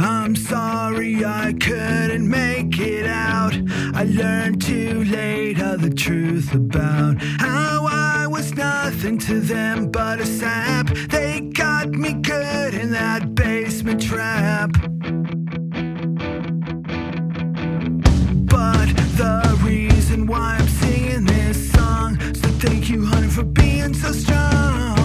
I'm 0.09 0.35
sorry 0.35 1.23
I 1.23 1.53
couldn't 1.53 2.27
make 2.27 2.79
it 2.79 3.05
out. 3.05 3.53
I 3.93 4.05
learned 4.05 4.59
too 4.59 5.03
late 5.03 5.61
all 5.61 5.77
the 5.77 5.91
truth 5.91 6.51
about 6.51 7.21
how 7.21 7.85
I 7.87 8.25
was 8.25 8.55
nothing 8.55 9.19
to 9.19 9.39
them 9.39 9.91
but 9.91 10.19
a 10.19 10.25
sap. 10.25 10.87
They 11.09 11.41
got 11.41 11.89
me 11.89 12.13
good 12.13 12.73
in 12.73 12.89
that 12.91 13.35
basement 13.35 14.01
trap. 14.01 14.71
But 18.55 18.87
the 19.21 19.59
reason 19.63 20.25
why 20.25 20.57
I'm 20.59 20.67
singing 20.67 21.25
this 21.25 21.71
song, 21.71 22.19
so 22.33 22.47
thank 22.65 22.89
you, 22.89 23.05
honey, 23.05 23.27
for 23.27 23.43
being 23.43 23.93
so 23.93 24.11
strong. 24.11 24.98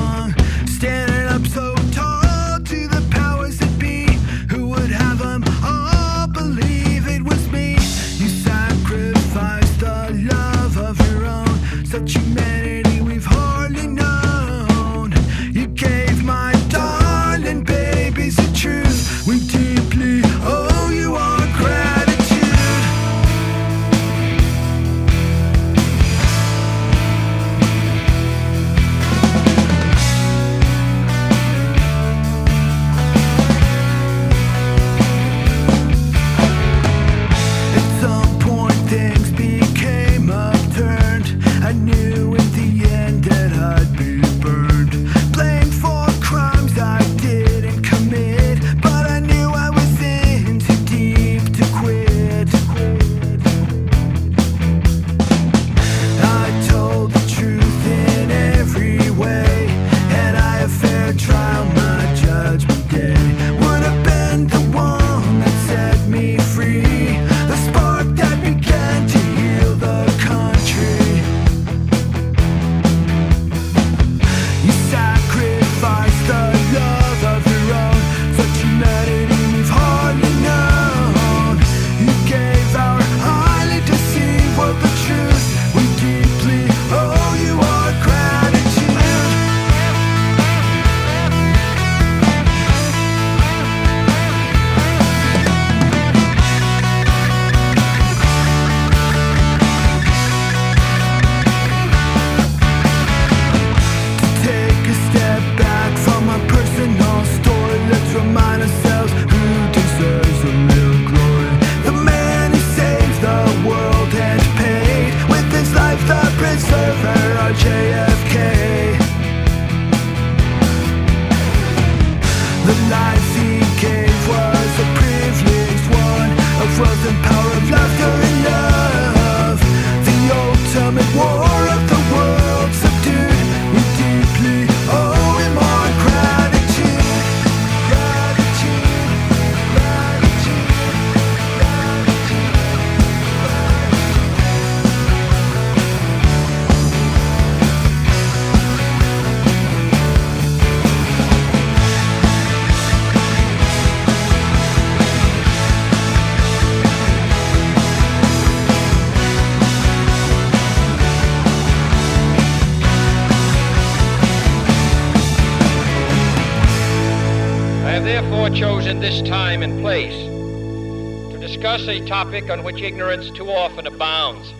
Topic 172.06 172.50
on 172.50 172.62
which 172.62 172.82
ignorance 172.82 173.30
too 173.30 173.50
often 173.50 173.86
abounds 173.86 174.52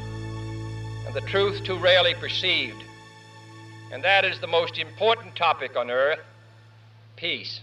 and 1.06 1.14
the 1.14 1.20
truth 1.22 1.62
too 1.62 1.78
rarely 1.78 2.14
perceived. 2.14 2.82
And 3.92 4.02
that 4.02 4.24
is 4.24 4.40
the 4.40 4.46
most 4.46 4.78
important 4.78 5.36
topic 5.36 5.76
on 5.76 5.90
earth 5.90 6.20
peace. 7.16 7.60